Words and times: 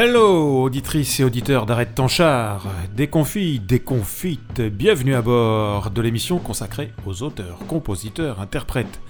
Hello, 0.00 0.62
auditrices 0.62 1.18
et 1.18 1.24
auditeurs 1.24 1.66
d'Arrête 1.66 1.96
Tanchard, 1.96 2.68
déconfit, 2.94 3.58
déconfite, 3.58 4.60
bienvenue 4.60 5.16
à 5.16 5.22
bord 5.22 5.90
de 5.90 6.00
l'émission 6.00 6.38
consacrée 6.38 6.92
aux 7.04 7.24
auteurs, 7.24 7.58
compositeurs, 7.66 8.40
interprètes 8.40 9.00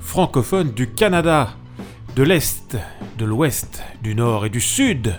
francophones 0.00 0.70
du 0.70 0.88
Canada, 0.88 1.50
de 2.14 2.22
l'Est, 2.22 2.76
de 3.18 3.24
l'Ouest, 3.24 3.82
du 4.04 4.14
Nord 4.14 4.46
et 4.46 4.48
du 4.48 4.60
Sud 4.60 5.16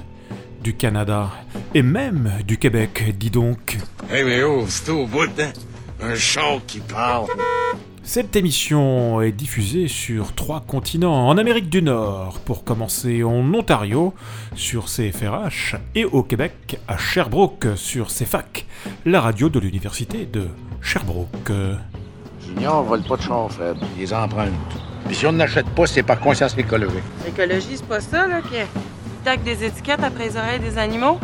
du 0.64 0.78
Canada, 0.78 1.30
et 1.74 1.82
même 1.82 2.32
du 2.48 2.58
Québec, 2.58 3.14
dis 3.18 3.30
donc. 3.30 3.80
Hey 4.10 4.24
mais 4.24 4.44
oh, 4.44 4.66
au 4.90 5.06
bout, 5.08 5.30
hein? 5.40 5.52
Un 6.02 6.16
chant 6.16 6.62
qui 6.68 6.80
parle. 6.80 7.26
Cette 8.04 8.36
émission 8.36 9.20
est 9.22 9.32
diffusée 9.32 9.88
sur 9.88 10.34
trois 10.34 10.62
continents, 10.62 11.28
en 11.28 11.38
Amérique 11.38 11.70
du 11.70 11.82
Nord, 11.82 12.40
pour 12.46 12.64
commencer 12.64 13.24
en 13.24 13.54
Ontario, 13.54 14.14
sur 14.56 14.86
CFRH, 14.86 15.76
et 15.96 16.06
au 16.06 16.24
Québec, 16.24 16.80
à 16.88 16.98
Sherbrooke, 16.98 17.70
sur 17.76 18.08
CFAC, 18.08 18.66
la 19.06 19.22
radio 19.22 19.50
de 19.50 19.60
l'Université 19.60 20.26
de 20.26 20.48
Sherbrooke. 20.82 21.52
Junior 22.46 22.84
vole 22.84 23.04
pas 23.04 23.18
de 23.18 23.22
char, 23.24 23.52
Fred. 23.52 23.78
Il 23.96 24.02
les 24.02 24.14
emprunte. 24.14 24.54
Puis 25.08 25.16
si 25.16 25.26
on 25.26 25.32
n'achète 25.32 25.70
pas, 25.72 25.88
c'est 25.88 26.04
par 26.04 26.20
conscience 26.20 26.56
écologique. 26.58 27.04
L'écologie, 27.26 27.76
c'est 27.76 27.88
pas 27.88 28.02
ça, 28.02 28.28
là, 28.28 28.42
qui 28.42 28.56
tac 29.24 29.44
des 29.44 29.66
étiquettes 29.66 30.04
après 30.04 30.30
les 30.30 30.38
oreilles 30.38 30.60
des 30.60 30.78
animaux? 30.78 31.20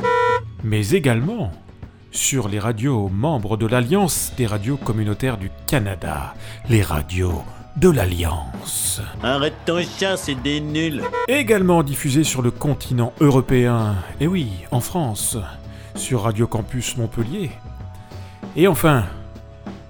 Mais 0.64 0.90
également 0.90 1.52
sur 2.14 2.48
les 2.48 2.60
radios 2.60 3.10
membres 3.10 3.58
de 3.58 3.66
l'Alliance 3.66 4.32
des 4.38 4.46
radios 4.46 4.78
communautaires 4.78 5.38
du 5.38 5.52
Canada, 5.68 6.36
les 6.70 6.84
radios 6.84 7.44
de 7.76 7.90
l'Alliance. 7.90 9.02
Arrête 9.24 9.56
ton 9.66 9.82
chat, 9.82 10.16
c'est 10.16 10.42
des 10.42 10.62
nuls. 10.62 11.02
Également 11.28 11.82
diffusé 11.82 12.24
sur 12.24 12.42
le 12.42 12.52
continent 12.52 13.14
européen, 13.20 13.96
et 14.20 14.28
oui, 14.28 14.52
en 14.72 14.80
France, 14.80 15.38
sur 15.96 16.22
Radio 16.22 16.46
Campus 16.46 16.98
Montpellier. 16.98 17.52
Et 18.56 18.68
enfin, 18.68 19.06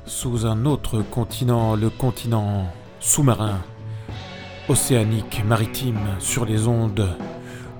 sous 0.06 0.45
un 0.45 0.66
autre 0.66 1.02
continent, 1.02 1.75
le 1.75 1.90
continent 1.90 2.67
sous-marin, 3.02 3.59
océanique, 4.69 5.44
maritime, 5.45 6.00
sur 6.19 6.45
les 6.45 6.67
ondes 6.67 7.09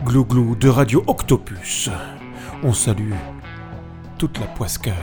glou-glou 0.04 0.56
de 0.58 0.68
Radio 0.68 1.02
Octopus. 1.08 1.90
On 2.62 2.74
salue 2.74 3.14
toute 4.18 4.40
la 4.40 4.48
poiscaille. 4.48 4.94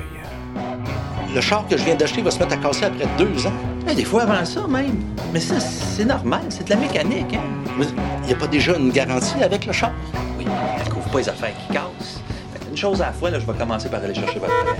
Le 1.34 1.40
char 1.40 1.66
que 1.68 1.76
je 1.76 1.84
viens 1.84 1.94
d'acheter 1.94 2.22
va 2.22 2.30
se 2.30 2.38
mettre 2.38 2.54
à 2.54 2.56
casser 2.56 2.84
après 2.84 3.06
deux 3.16 3.46
ans. 3.46 3.52
Eh, 3.88 3.94
des 3.94 4.04
fois 4.04 4.22
avant 4.22 4.44
ça 4.44 4.66
même. 4.66 4.98
Mais 5.32 5.40
ça, 5.40 5.60
c'est 5.60 6.04
normal, 6.04 6.42
c'est 6.48 6.64
de 6.64 6.70
la 6.70 6.76
mécanique. 6.76 7.34
Hein? 7.34 7.42
Mais 7.78 7.86
il 8.22 8.26
n'y 8.26 8.32
a 8.32 8.36
pas 8.36 8.48
déjà 8.48 8.76
une 8.76 8.90
garantie 8.90 9.42
avec 9.42 9.66
le 9.66 9.72
char? 9.72 9.92
Oui, 10.38 10.44
elle 10.78 10.88
couvre 10.88 11.08
pas 11.10 11.18
les 11.18 11.28
affaires 11.28 11.54
qui 11.56 11.72
cassent. 11.72 12.20
Une 12.68 12.76
chose 12.76 13.00
à 13.00 13.06
la 13.06 13.12
fois, 13.12 13.30
là, 13.30 13.38
je 13.38 13.46
vais 13.46 13.58
commencer 13.58 13.88
par 13.88 14.02
aller 14.02 14.14
chercher 14.14 14.38
votre 14.38 14.52
frère. 14.52 14.76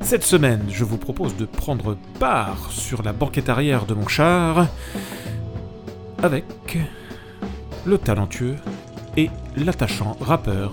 Cette 0.00 0.24
semaine, 0.24 0.64
je 0.68 0.84
vous 0.84 0.96
propose 0.96 1.36
de 1.36 1.44
prendre 1.44 1.96
part 2.18 2.70
sur 2.70 3.02
la 3.02 3.12
banquette 3.12 3.48
arrière 3.48 3.84
de 3.84 3.94
mon 3.94 4.08
char 4.08 4.66
avec 6.22 6.78
le 7.84 7.98
talentueux 7.98 8.56
et 9.16 9.30
l'attachant 9.56 10.16
rappeur 10.20 10.72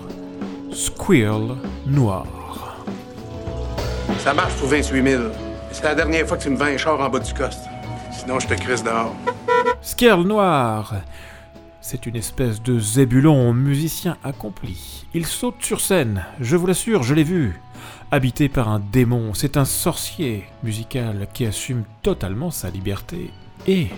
Squirrel 0.72 1.56
Noir. 1.86 2.37
Ça 4.18 4.34
marche 4.34 4.54
pour 4.54 4.68
28 4.68 5.02
000. 5.02 5.22
C'est 5.72 5.84
la 5.84 5.94
dernière 5.94 6.26
fois 6.26 6.36
que 6.36 6.42
tu 6.42 6.50
me 6.50 6.56
vends 6.56 6.64
un 6.64 6.76
char 6.76 7.00
en 7.00 7.08
bas 7.08 7.18
du 7.18 7.32
coste. 7.34 7.64
Sinon, 8.10 8.40
je 8.40 8.46
te 8.46 8.54
crisse 8.54 8.82
dehors. 8.82 9.14
Squirrel 9.82 10.26
Noir, 10.26 10.94
c'est 11.80 12.06
une 12.06 12.16
espèce 12.16 12.62
de 12.62 12.78
zébulon 12.78 13.52
musicien 13.52 14.16
accompli. 14.24 15.06
Il 15.14 15.24
saute 15.26 15.62
sur 15.62 15.80
scène, 15.80 16.24
je 16.40 16.56
vous 16.56 16.66
l'assure, 16.66 17.02
je 17.02 17.14
l'ai 17.14 17.24
vu. 17.24 17.60
Habité 18.10 18.48
par 18.48 18.68
un 18.68 18.80
démon, 18.80 19.34
c'est 19.34 19.56
un 19.56 19.64
sorcier 19.64 20.44
musical 20.62 21.28
qui 21.32 21.46
assume 21.46 21.84
totalement 22.02 22.50
sa 22.50 22.70
liberté 22.70 23.30
et 23.66 23.88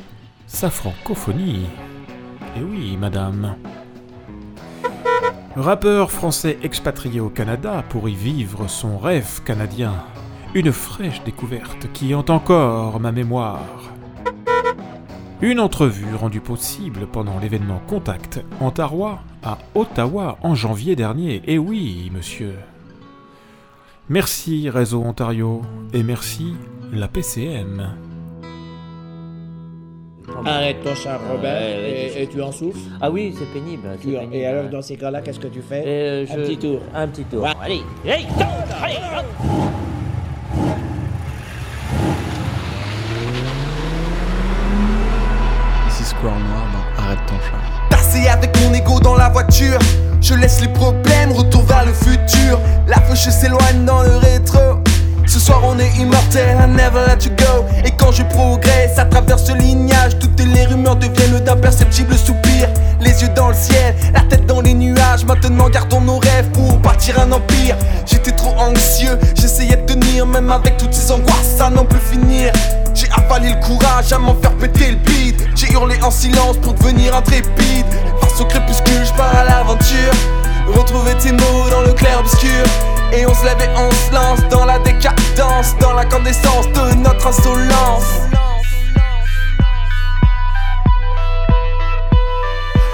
sa 0.47 0.70
francophonie. 0.70 1.66
Et 2.56 2.62
oui, 2.62 2.97
madame. 2.97 3.56
Rappeur 5.56 6.12
français 6.12 6.59
expatrié 6.62 7.19
au 7.19 7.28
Canada 7.28 7.83
pour 7.88 8.09
y 8.09 8.15
vivre 8.15 8.69
son 8.69 8.99
rêve 8.99 9.43
canadien. 9.44 9.94
Une 10.55 10.71
fraîche 10.71 11.25
découverte 11.25 11.91
qui 11.93 12.15
hante 12.15 12.31
encore 12.31 13.00
ma 13.00 13.11
mémoire. 13.11 13.66
Une 15.41 15.59
entrevue 15.59 16.15
rendue 16.15 16.41
possible 16.41 17.09
pendant 17.09 17.41
l'événement 17.41 17.83
Contact 17.88 18.44
Ontarois 18.61 19.21
à 19.43 19.59
Ottawa 19.75 20.38
en 20.43 20.55
janvier 20.55 20.94
dernier. 20.94 21.43
Et 21.47 21.59
oui, 21.59 22.12
monsieur. 22.15 22.55
Merci 24.09 24.71
Réseau 24.71 25.03
Ontario 25.03 25.62
et 25.93 26.05
merci 26.05 26.55
la 26.93 27.09
PCM. 27.09 28.09
Arrête 30.46 30.82
ton 30.82 30.94
char, 30.94 31.20
Robert, 31.30 31.60
et, 31.60 32.22
et 32.22 32.26
tu 32.26 32.41
en 32.42 32.50
souffles. 32.52 32.78
Ah 33.00 33.10
oui, 33.10 33.34
c'est 33.38 33.46
pénible. 33.52 33.88
pénible. 34.00 34.34
et 34.34 34.46
alors, 34.46 34.68
dans 34.70 34.82
ces 34.82 34.96
cas-là, 34.96 35.20
qu'est-ce 35.20 35.41
que 35.41 35.48
tu 35.48 35.60
fais 35.62 35.82
Euh, 35.86 36.26
Un 36.30 36.36
petit 36.36 36.56
tour. 36.58 36.80
Un 36.94 37.08
petit 37.08 37.24
tour. 37.24 37.42
Ouais. 37.42 37.50
Allez, 37.62 37.82
hey, 38.06 38.24
tourne, 38.26 38.48
allez, 38.82 38.94
hop. 39.19 39.26
Square 46.02 46.38
Noir 46.40 46.66
dans 46.72 47.02
Arrête 47.04 47.19
ton 47.26 47.34
chat. 47.36 47.56
Tassé 47.96 48.26
avec 48.28 48.50
mon 48.62 48.74
ego 48.74 48.98
dans 49.00 49.14
la 49.16 49.28
voiture 49.28 49.78
Je 50.20 50.34
laisse 50.34 50.60
les 50.60 50.69
problèmes, 50.69 51.30
retour 51.32 51.62
vers 51.62 51.84
le 51.86 51.92
futur 51.92 52.58
La 52.88 52.96
fauche 53.02 53.28
s'éloigne 53.28 53.84
dans 53.84 54.02
le 54.02 54.16
rétro 54.16 54.58
Ce 55.30 55.38
soir 55.38 55.60
on 55.62 55.78
est 55.78 55.96
immortel, 55.96 56.58
I 56.58 56.66
never 56.66 57.06
let 57.06 57.24
you 57.24 57.30
go. 57.36 57.64
Et 57.84 57.92
quand 57.92 58.10
je 58.10 58.24
progresse 58.24 58.98
à 58.98 59.04
travers 59.04 59.38
ce 59.38 59.52
lignage. 59.52 60.18
Toutes 60.18 60.41
les 60.41 60.66
rumeurs 60.66 60.96
deviennent 60.96 61.38
d'imperceptibles 61.38 62.16
soupirs. 62.16 62.68
Les 63.00 63.22
yeux 63.22 63.28
dans 63.36 63.46
le 63.46 63.54
ciel, 63.54 63.94
la 64.12 64.22
tête 64.22 64.44
dans 64.46 64.60
les 64.60 64.74
nuages. 64.74 65.24
Maintenant 65.24 65.69
gardons 65.69 66.00
nos 66.00 66.19
rêves 66.19 66.50
pour 66.52 66.78
bâtir 66.78 67.20
un 67.20 67.30
empire. 67.30 67.76
J'étais 68.06 68.32
trop 68.32 68.58
anxieux, 68.58 69.16
j'essayais 69.36 69.76
de 69.76 69.86
tenir 69.86 70.26
Même 70.26 70.50
avec 70.50 70.76
toutes 70.78 70.92
ces 70.92 71.12
angoisses, 71.12 71.54
ça 71.58 71.70
n'en 71.70 71.84
peut 71.84 72.04
finir. 72.10 72.52
J'ai 72.92 73.08
avalé 73.12 73.50
le 73.50 73.64
courage 73.64 74.12
à 74.12 74.19
m'en 74.19 74.34
faire 74.34 74.56
péter 74.56 74.90
le 74.90 74.96
bide. 74.96 75.40
J'ai 75.54 75.70
hurlé 75.70 75.94
en 76.02 76.10
silence 76.10 76.56
pour 76.56 76.74
devenir 76.74 77.14
intrépide. 77.14 77.86
Face 78.20 78.40
au 78.40 78.46
crépuscule, 78.46 79.04
je 79.06 79.12
pars 79.12 79.36
à 79.36 79.44
l'aventure. 79.44 80.12
Retrouver 80.76 81.14
tes 81.22 81.30
mots 81.30 81.70
dans 81.70 81.82
le 81.82 81.92
clair 81.92 82.19
obscur 82.19 82.64
Et 83.12 83.26
on 83.26 83.34
se 83.34 83.44
lève 83.44 83.60
et 83.60 83.69
on 83.76 83.91
se 83.91 84.15
lance 84.15 84.41
dans 84.50 84.65
la 84.65 84.78
décadence 84.78 85.75
Dans 85.81 85.94
la 85.94 86.04
candescence 86.04 86.69
de 86.69 86.94
notre 86.97 87.26
insolence. 87.26 88.04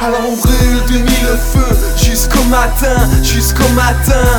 Alors 0.01 0.21
on 0.31 0.37
brûle 0.37 0.85
de 0.89 0.99
mille 0.99 1.39
feux 1.53 1.77
jusqu'au 1.97 2.43
matin, 2.45 2.97
jusqu'au 3.23 3.69
matin. 3.71 4.39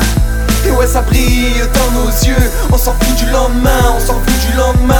Et 0.66 0.70
ouais 0.70 0.86
ça 0.86 1.02
brille 1.02 1.62
dans 1.74 2.00
nos 2.00 2.08
yeux, 2.08 2.50
on 2.72 2.78
s'en 2.78 2.92
fout 2.92 3.16
du 3.16 3.30
lendemain, 3.30 3.94
on 3.96 4.00
s'en 4.00 4.14
fout 4.14 4.50
du 4.50 4.56
lendemain. 4.56 4.94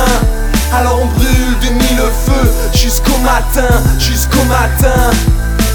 Alors 0.75 1.01
on 1.03 1.07
brûle 1.07 1.59
de 1.63 1.71
mille 1.75 2.03
feux 2.27 2.53
jusqu'au 2.75 3.17
matin, 3.19 3.83
jusqu'au 3.99 4.45
matin. 4.45 5.11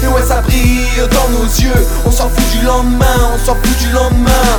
Et 0.02 0.06
ouais 0.06 0.22
ça 0.22 0.40
brille 0.42 0.86
dans 1.10 1.28
nos 1.38 1.44
yeux, 1.44 1.86
on 2.06 2.10
s'en 2.10 2.28
fout 2.28 2.58
du 2.58 2.64
lendemain, 2.64 3.32
on 3.34 3.44
s'en 3.44 3.54
fout 3.54 3.78
du 3.78 3.90
lendemain 3.90 4.56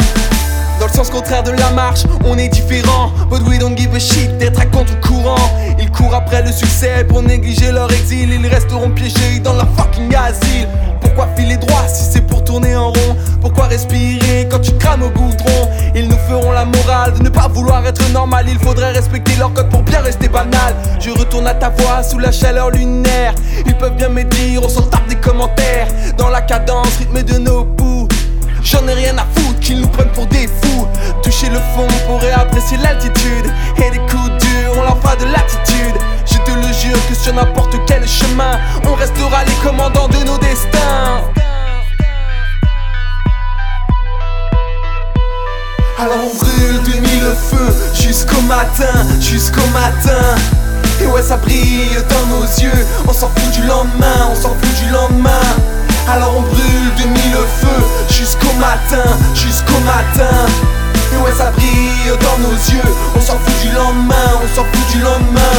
dans 0.86 0.92
le 0.92 0.98
sens 0.98 1.10
contraire 1.10 1.42
de 1.42 1.50
la 1.50 1.72
marche, 1.72 2.04
on 2.26 2.38
est 2.38 2.48
différent. 2.48 3.12
But 3.28 3.42
we 3.48 3.58
don't 3.58 3.76
give 3.76 3.96
a 3.96 4.00
shit 4.00 4.38
d'être 4.38 4.60
à 4.60 4.66
contre-courant. 4.68 5.50
Ils 5.80 5.90
courent 5.90 6.14
après 6.14 6.44
le 6.44 6.52
succès 6.52 7.04
pour 7.10 7.24
négliger 7.24 7.72
leur 7.72 7.92
exil. 7.92 8.30
Ils 8.32 8.48
resteront 8.48 8.92
piégés 8.92 9.40
dans 9.44 9.54
leur 9.54 9.68
fucking 9.76 10.14
asile. 10.16 10.68
Pourquoi 11.02 11.28
filer 11.36 11.58
droit 11.58 11.88
si 11.88 12.04
c'est 12.04 12.22
pour 12.22 12.44
tourner 12.44 12.76
en 12.76 12.90
rond? 12.90 13.18
Pourquoi 13.42 13.66
respirer 13.66 14.48
quand 14.52 14.60
tu 14.60 14.74
crames 14.74 15.02
au 15.02 15.10
goudron? 15.10 15.70
Ils 15.96 16.08
nous 16.08 16.20
feront 16.30 16.52
la 16.52 16.66
morale 16.66 17.14
de 17.18 17.24
ne 17.24 17.30
pas 17.30 17.48
vouloir 17.48 17.84
être 17.88 18.08
normal. 18.12 18.46
Il 18.48 18.60
faudrait 18.60 18.92
respecter 18.92 19.36
leur 19.40 19.54
code 19.54 19.70
pour 19.70 19.82
bien 19.82 20.02
rester 20.02 20.28
banal. 20.28 20.76
Je 21.00 21.10
retourne 21.10 21.48
à 21.48 21.56
ta 21.56 21.70
voix 21.70 22.04
sous 22.04 22.20
la 22.20 22.32
chaleur 22.32 22.70
lunaire. 22.70 23.34
Ils 23.66 23.76
peuvent 23.76 23.96
bien 23.96 24.10
me 24.10 24.24
dire, 24.24 24.62
on 24.64 24.70
s'en 24.70 24.84
tape 24.84 25.08
des 25.08 25.16
commentaires. 25.16 25.88
Dans 26.16 26.30
la 26.30 26.42
cadence 26.42 26.96
rythmée 27.00 27.24
de 27.24 27.40
nos 27.40 27.66
poux. 27.66 28.08
J'en 28.62 28.88
ai 28.88 28.94
rien 28.94 29.16
à 29.18 29.26
foutre 29.34 29.45
qu'ils 29.66 29.82
nous 29.82 29.88
prennent 29.88 30.12
pour 30.12 30.28
des 30.28 30.48
fous. 30.48 30.88
Toucher 31.24 31.50
le 31.50 31.60
fond 31.74 31.88
pour 32.06 32.22
réapprécier 32.22 32.78
l'altitude. 32.78 33.48
Et 33.78 33.90
des 33.92 34.00
coups 34.00 34.30
durs, 34.40 34.74
on 34.78 34.84
leur 34.84 34.96
de 35.18 35.26
l'attitude. 35.26 35.98
Je 36.26 36.38
te 36.38 36.52
le 36.52 36.74
jure 36.74 37.08
que 37.10 37.16
sur 37.16 37.34
n'importe 37.34 37.76
quel 37.88 38.08
chemin, 38.08 38.60
on 38.88 38.94
restera 38.94 39.44
les 39.44 39.68
commandants 39.68 40.08
de 40.08 40.18
nos 40.26 40.38
destins. 40.38 41.24
Alors 45.98 46.18
on 46.26 46.38
brûle 46.38 46.84
de 46.84 47.00
mille 47.00 47.36
feux 47.50 47.74
jusqu'au 47.94 48.42
matin, 48.42 48.94
jusqu'au 49.20 49.68
matin. 49.74 50.36
Et 51.02 51.08
ouais 51.08 51.24
ça 51.24 51.38
brille 51.38 51.90
dans 52.10 52.36
nos 52.36 52.44
yeux, 52.44 52.86
on 53.08 53.14
s'en 53.14 53.30
fout 53.30 53.52
du 53.52 53.66
lendemain, 53.68 54.30
on 54.32 54.36
s'en 54.36 54.50
fout 54.50 54.76
du 54.84 54.92
lendemain. 54.92 55.75
Alors 56.08 56.38
on 56.38 56.42
brûle 56.42 56.96
de 56.98 57.08
mille 57.10 57.38
feux 57.60 57.84
jusqu'au 58.10 58.54
matin, 58.60 59.10
jusqu'au 59.34 59.80
matin. 59.80 60.36
Et 61.14 61.18
ouais, 61.18 61.34
ça 61.36 61.52
brille 61.52 62.12
dans 62.22 62.48
nos 62.48 62.54
yeux. 62.54 62.94
On 63.16 63.22
s'en 63.22 63.38
fout 63.40 63.62
du 63.62 63.72
lendemain, 63.74 64.40
on 64.44 64.56
s'en 64.56 64.64
fout 64.64 64.88
du 64.92 65.02
lendemain. 65.02 65.58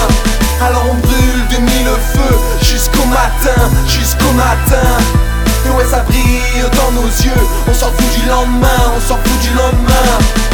Alors 0.62 0.84
on 0.90 0.94
brûle 0.94 1.46
de 1.50 1.56
mille 1.58 1.90
feux 2.14 2.38
jusqu'au 2.62 3.04
matin, 3.06 3.60
jusqu'au 3.86 4.32
matin. 4.32 4.88
Et 5.66 5.70
ouais, 5.70 5.84
ça 5.84 6.04
brille 6.08 6.64
dans 6.76 6.92
nos 6.92 7.08
yeux. 7.08 7.42
On 7.68 7.74
s'en 7.74 7.90
fout 7.90 8.20
du 8.20 8.28
lendemain, 8.28 8.92
on 8.96 9.00
s'en 9.00 9.16
fout 9.16 9.40
du 9.40 9.50
lendemain. 9.50 10.45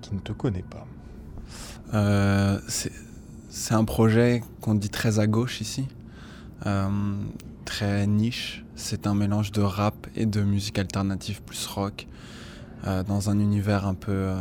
Qui 0.00 0.14
ne 0.14 0.20
te 0.20 0.32
connaît 0.32 0.64
pas 0.68 0.86
Euh, 1.94 2.58
c'est 3.48 3.74
un 3.74 3.84
projet 3.84 4.42
qu'on 4.62 4.74
dit 4.74 4.88
très 4.88 5.18
à 5.18 5.26
gauche 5.26 5.60
ici, 5.60 5.86
euh, 6.66 6.88
très 7.66 8.06
niche. 8.06 8.64
C'est 8.76 9.06
un 9.06 9.14
mélange 9.14 9.52
de 9.52 9.60
rap 9.60 10.06
et 10.16 10.24
de 10.24 10.40
musique 10.40 10.78
alternative 10.78 11.42
plus 11.42 11.66
rock, 11.66 12.08
euh, 12.86 13.02
dans 13.02 13.28
un 13.28 13.38
univers 13.38 13.86
un 13.86 13.94
peu 13.94 14.32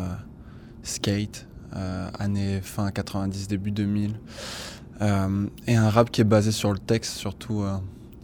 skate, 0.83 1.47
années 1.73 2.61
fin 2.61 2.89
90, 2.89 3.47
début 3.47 3.71
2000. 3.71 4.15
Euh, 5.01 5.47
et 5.67 5.75
un 5.75 5.89
rap 5.89 6.11
qui 6.11 6.21
est 6.21 6.25
basé 6.25 6.51
sur 6.51 6.71
le 6.71 6.79
texte, 6.79 7.13
surtout 7.13 7.63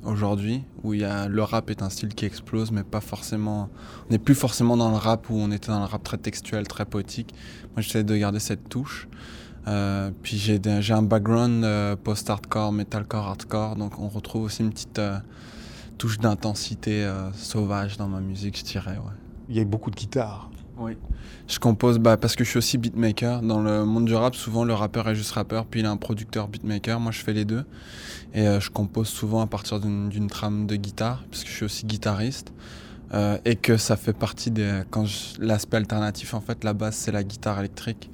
aujourd'hui, 0.04 0.64
où 0.84 0.94
il 0.94 1.02
y 1.02 1.04
a, 1.04 1.28
le 1.28 1.44
rap 1.44 1.70
est 1.70 1.82
un 1.82 1.90
style 1.90 2.14
qui 2.14 2.26
explose, 2.26 2.72
mais 2.72 2.84
pas 2.84 3.02
forcément. 3.02 3.70
On 4.08 4.12
n'est 4.12 4.20
plus 4.20 4.36
forcément 4.36 4.78
dans 4.78 4.90
le 4.92 4.98
rap 4.98 5.30
où 5.30 5.36
on 5.36 5.52
était 5.52 5.68
dans 5.68 5.80
le 5.80 5.86
rap 5.86 6.04
très 6.04 6.18
textuel, 6.18 6.68
très 6.68 6.86
poétique. 6.86 7.34
Moi, 7.76 7.82
j'essaie 7.82 8.04
de 8.04 8.16
garder 8.16 8.40
cette 8.40 8.70
touche. 8.70 9.08
Euh, 9.68 10.12
puis 10.24 10.38
j'ai 10.38 10.94
un 10.94 11.02
background 11.02 11.66
euh, 11.66 11.96
post-hardcore, 11.98 12.72
metalcore, 12.72 13.28
hardcore, 13.28 13.76
donc 13.76 14.00
on 14.00 14.08
retrouve 14.08 14.44
aussi 14.44 14.62
une 14.62 14.70
petite 14.70 15.00
euh, 15.00 15.20
touche 15.98 16.20
d'intensité 16.20 17.10
sauvage 17.34 17.98
dans 17.98 18.08
ma 18.08 18.22
musique, 18.22 18.58
je 18.58 18.64
dirais. 18.64 18.98
Ouais. 18.98 19.14
Il 19.50 19.58
y 19.58 19.60
a 19.60 19.66
beaucoup 19.66 19.92
de 19.92 19.96
guitares. 19.96 20.50
Oui. 20.80 20.98
Je 21.48 21.60
compose 21.60 21.98
bah, 21.98 22.18
parce 22.18 22.36
que 22.36 22.44
je 22.44 22.50
suis 22.50 22.58
aussi 22.58 22.78
beatmaker. 22.78 23.42
Dans 23.42 23.62
le 23.62 23.86
monde 23.86 24.06
du 24.06 24.14
rap, 24.14 24.36
souvent 24.36 24.64
le 24.64 24.74
rappeur 24.74 25.10
est 25.10 25.16
juste 25.16 25.32
rappeur, 25.32 25.66
puis 25.66 25.80
il 25.80 25.86
a 25.86 25.92
un 25.92 25.98
producteur 25.98 26.48
beatmaker. 26.48 27.00
Moi, 27.00 27.12
je 27.12 27.20
fais 27.20 27.34
les 27.34 27.46
deux. 27.46 27.66
Et 28.34 28.48
euh, 28.48 28.60
je 28.60 28.70
compose 28.70 29.08
souvent 29.08 29.42
à 29.42 29.48
partir 29.48 29.80
d'une 29.80 30.28
trame 30.28 30.68
de 30.68 30.76
guitare, 30.76 31.24
parce 31.32 31.44
que 31.44 31.50
je 31.50 31.56
suis 31.56 31.66
aussi 31.66 31.86
guitariste. 31.86 32.54
Euh, 33.14 33.38
et 33.46 33.56
que 33.56 33.78
ça 33.78 33.96
fait 33.96 34.14
partie 34.14 34.52
des. 34.52 34.82
Quand 34.90 35.06
l'aspect 35.40 35.78
alternatif, 35.78 36.34
en 36.34 36.42
fait, 36.42 36.66
la 36.66 36.74
base, 36.74 36.96
c'est 36.96 37.14
la 37.14 37.24
guitare 37.24 37.60
électrique. 37.60 38.12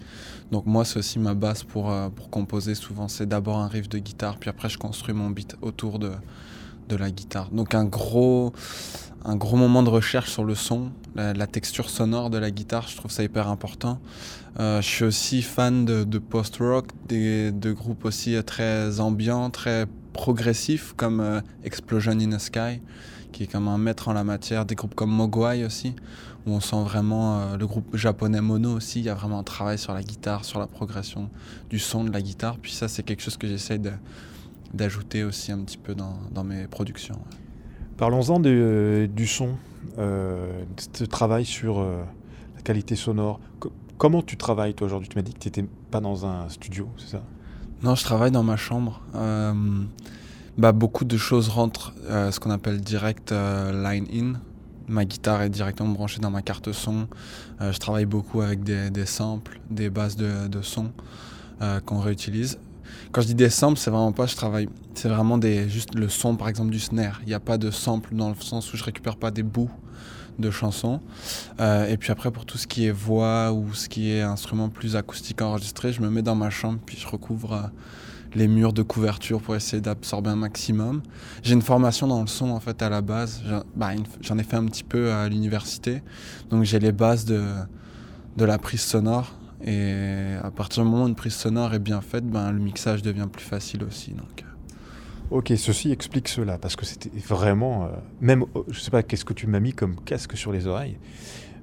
Donc, 0.51 0.68
moi, 0.68 0.86
c'est 0.86 1.00
aussi 1.00 1.18
ma 1.18 1.33
base 1.33 1.63
pour, 1.63 1.92
euh, 1.92 2.10
pour 2.10 2.30
composer. 2.30 2.75
Souvent, 2.75 3.07
c'est 3.07 3.25
d'abord 3.25 3.57
un 3.57 3.68
riff 3.68 3.89
de 3.89 3.98
guitare, 3.98 4.38
puis 4.38 4.51
après, 4.51 4.69
je 4.69 4.77
construis 4.77 5.15
mon 5.15 5.31
beat 5.31 5.57
autour 5.63 5.98
de, 5.98 6.12
de 6.90 6.96
la 6.96 7.12
guitare. 7.12 7.50
Donc, 7.52 7.76
un 7.76 7.86
gros 7.86 8.54
un 9.26 9.36
gros 9.36 9.56
moment 9.56 9.84
de 9.84 9.90
recherche 9.90 10.30
sur 10.30 10.44
le 10.44 10.56
son, 10.56 10.92
la, 11.16 11.48
texture 11.48 11.90
sonore 11.90 12.30
de 12.30 12.38
la 12.38 12.52
guitare, 12.52 12.88
je 12.88 12.98
trouve 12.98 13.12
ça 13.12 13.24
hyper 13.24 13.48
important. 13.48 14.00
Euh, 14.60 14.82
je 14.82 14.88
suis 14.88 15.06
aussi 15.06 15.42
fan 15.42 15.86
de, 15.86 16.20
post-rock, 16.20 16.88
de 17.08 17.72
groupes 17.72 18.06
aussi 18.06 18.36
euh, 18.36 18.42
très 18.42 19.00
ambiants, 19.00 19.50
très 19.50 19.86
progressifs 20.12 20.94
comme 20.96 21.22
euh, 21.22 21.42
Explosion 21.64 22.20
in 22.20 22.38
the 22.38 22.40
Sky, 22.40 22.82
qui 23.32 23.44
est 23.44 23.48
comme 23.48 23.68
un 23.68 23.78
maître 23.78 24.10
en 24.10 24.14
la 24.14 24.24
matière, 24.24 24.66
des 24.66 24.76
groupes 24.76 24.94
comme 24.94 25.12
Mogwai 25.12 25.64
aussi, 25.64 25.96
où 26.46 26.52
on 26.52 26.60
sent 26.60 26.84
vraiment 26.84 27.56
le 27.56 27.66
groupe 27.66 27.96
japonais 27.96 28.42
Mono 28.42 28.76
aussi, 28.76 29.00
il 29.00 29.06
y 29.06 29.10
a 29.10 29.16
vraiment 29.16 29.40
un 29.40 29.44
travail 29.44 29.80
sur 29.80 29.94
la 29.94 30.04
guitare, 30.04 30.44
sur 30.44 30.60
la 30.60 30.68
progression 30.68 31.30
du 31.70 31.80
son 31.80 32.04
de 32.04 32.12
la 32.12 32.22
guitare, 32.22 32.58
puis 32.58 32.74
ça 32.74 32.90
c'est 32.90 33.04
quelque 33.04 33.24
chose 33.24 33.38
que 33.38 33.48
j'essaie 33.48 33.78
de- 33.78 33.92
d'ajouter 34.74 35.24
aussi 35.24 35.52
un 35.52 35.60
petit 35.60 35.78
peu 35.78 35.96
dans, 35.96 36.18
dans 36.31 36.44
mes 36.44 36.68
productions. 36.68 37.20
Parlons-en 37.98 38.40
de- 38.40 39.08
du 39.14 39.28
son, 39.28 39.50
euh, 40.00 40.64
de 40.64 40.98
ce 41.00 41.04
travail 41.04 41.46
sur 41.46 41.80
euh, 41.80 42.04
la 42.56 42.62
qualité 42.62 42.96
sonore. 42.96 43.40
Co- 43.60 43.72
comment 43.98 44.22
tu 44.22 44.36
travailles 44.38 44.74
toi 44.74 44.88
aujourd'hui? 44.88 45.10
Tu 45.10 45.18
m'as 45.18 45.22
dit 45.22 45.34
que 45.34 45.40
tu 45.40 45.48
n'étais 45.48 45.66
pas 45.92 46.00
dans 46.02 46.25
un 46.25 46.50
studio, 46.50 46.88
c'est 46.98 47.10
ça? 47.12 47.24
Non, 47.84 47.96
je 47.96 48.04
travaille 48.04 48.31
dans 48.31 48.44
ma 48.44 48.56
chambre. 48.58 49.02
Euh, 49.16 49.54
bah, 50.58 50.72
beaucoup 50.72 51.06
de 51.06 51.18
choses 51.18 51.50
rentrent, 51.50 51.94
euh, 52.10 52.31
ce 52.31 52.40
qu'on 52.40 52.52
appelle 52.52 52.81
direct 52.81 53.31
euh, 53.31 53.72
line 53.84 54.08
in. 54.14 54.40
Ma 54.88 55.06
guitare 55.06 55.42
est 55.44 55.50
directement 55.50 55.90
branchée 55.90 56.20
dans 56.20 56.31
ma 56.31 56.42
carte 56.42 56.72
son. 56.72 57.08
Euh, 57.62 57.72
je 57.72 57.78
travaille 57.80 58.06
beaucoup 58.06 58.42
avec 58.42 58.64
des, 58.64 58.90
des 58.90 59.06
samples, 59.06 59.60
des 59.70 59.90
bases 59.90 60.16
de, 60.18 60.48
de 60.48 60.62
son 60.62 60.92
euh, 61.62 61.80
qu'on 61.80 62.00
réutilise. 62.00 62.58
Quand 63.13 63.21
je 63.21 63.27
dis 63.27 63.36
des 63.36 63.51
samples, 63.51 63.77
c'est 63.77 63.92
vraiment 63.92 64.12
pas 64.12 64.25
je 64.25 64.36
travaille, 64.36 64.68
c'est 64.95 65.07
vraiment 65.07 65.38
des, 65.38 65.69
juste 65.69 65.94
le 65.94 66.10
son 66.10 66.36
par 66.36 66.50
exemple 66.50 66.71
du 66.71 66.80
snare. 66.80 67.21
Il 67.21 67.27
n'y 67.27 67.36
a 67.36 67.39
pas 67.39 67.60
de 67.60 67.69
sample 67.69 68.15
dans 68.15 68.30
le 68.30 68.36
sens 68.36 68.74
où 68.74 68.77
je 68.77 68.83
récupère 68.83 69.18
pas 69.18 69.30
des 69.30 69.44
bouts 69.44 69.69
de 70.39 70.50
chansons. 70.50 71.00
Euh, 71.60 71.86
et 71.86 71.98
puis 71.98 72.12
après, 72.12 72.32
pour 72.32 72.48
tout 72.48 72.58
ce 72.58 72.65
qui 72.65 72.88
est 72.88 72.91
voix 72.91 73.53
ou 73.53 73.72
ce 73.75 73.88
qui 73.88 74.10
est 74.10 74.22
instrument 74.22 74.67
plus 74.70 74.96
acoustique 74.96 75.43
enregistré, 75.43 75.93
je 75.93 76.01
me 76.01 76.10
mets 76.10 76.24
dans 76.24 76.34
ma 76.34 76.50
chambre, 76.50 76.79
puis 76.84 76.98
je 76.98 77.08
recouvre 77.08 77.53
euh, 77.53 77.62
les 78.34 78.48
murs 78.48 78.74
de 78.74 78.82
couverture 78.82 79.41
pour 79.41 79.55
essayer 79.55 79.79
d'absorber 79.79 80.32
un 80.32 80.36
maximum. 80.36 81.03
J'ai 81.43 81.53
une 81.53 81.62
formation 81.62 82.08
dans 82.08 82.22
le 82.22 82.27
son 82.27 82.50
en 82.50 82.60
fait 82.60 82.82
à 82.82 82.89
la 82.89 83.03
base. 83.03 83.43
J'en 83.48 83.62
bah, 83.75 83.91
j'en 84.22 84.39
ai 84.39 84.43
fait 84.43 84.58
un 84.58 84.65
petit 84.65 84.84
peu 84.84 85.12
à 85.12 85.29
l'université, 85.29 86.01
donc 86.50 86.63
j'ai 86.63 86.79
les 86.79 86.91
bases 86.91 87.25
de, 87.25 87.43
de 88.38 88.46
la 88.46 88.58
prise 88.58 88.82
sonore. 88.82 89.36
Et 89.65 90.36
à 90.43 90.51
partir 90.51 90.84
du 90.84 90.89
moment 90.89 91.05
où 91.05 91.08
une 91.08 91.15
prise 91.15 91.34
sonore 91.34 91.74
est 91.74 91.79
bien 91.79 92.01
faite, 92.01 92.25
ben, 92.25 92.51
le 92.51 92.60
mixage 92.60 93.01
devient 93.01 93.27
plus 93.32 93.46
facile 93.46 93.84
aussi. 93.84 94.12
Donc. 94.12 94.43
euh. 94.43 94.50
Ok, 95.32 95.53
ceci 95.58 95.91
explique 95.91 96.27
cela, 96.27 96.58
parce 96.58 96.75
que 96.75 96.86
c'était 96.86 97.10
vraiment... 97.27 97.86
euh, 97.86 97.88
même, 98.22 98.43
euh, 98.55 98.63
je 98.70 98.79
sais 98.79 98.91
pas 98.91 99.01
qu'est-ce 99.01 99.25
que 99.25 99.34
tu 99.34 99.48
m'as 99.48 99.62
mis 99.62 99.74
comme 99.74 99.96
casque 99.96 100.38
sur 100.38 100.51
les 100.51 100.67
oreilles, 100.67 100.98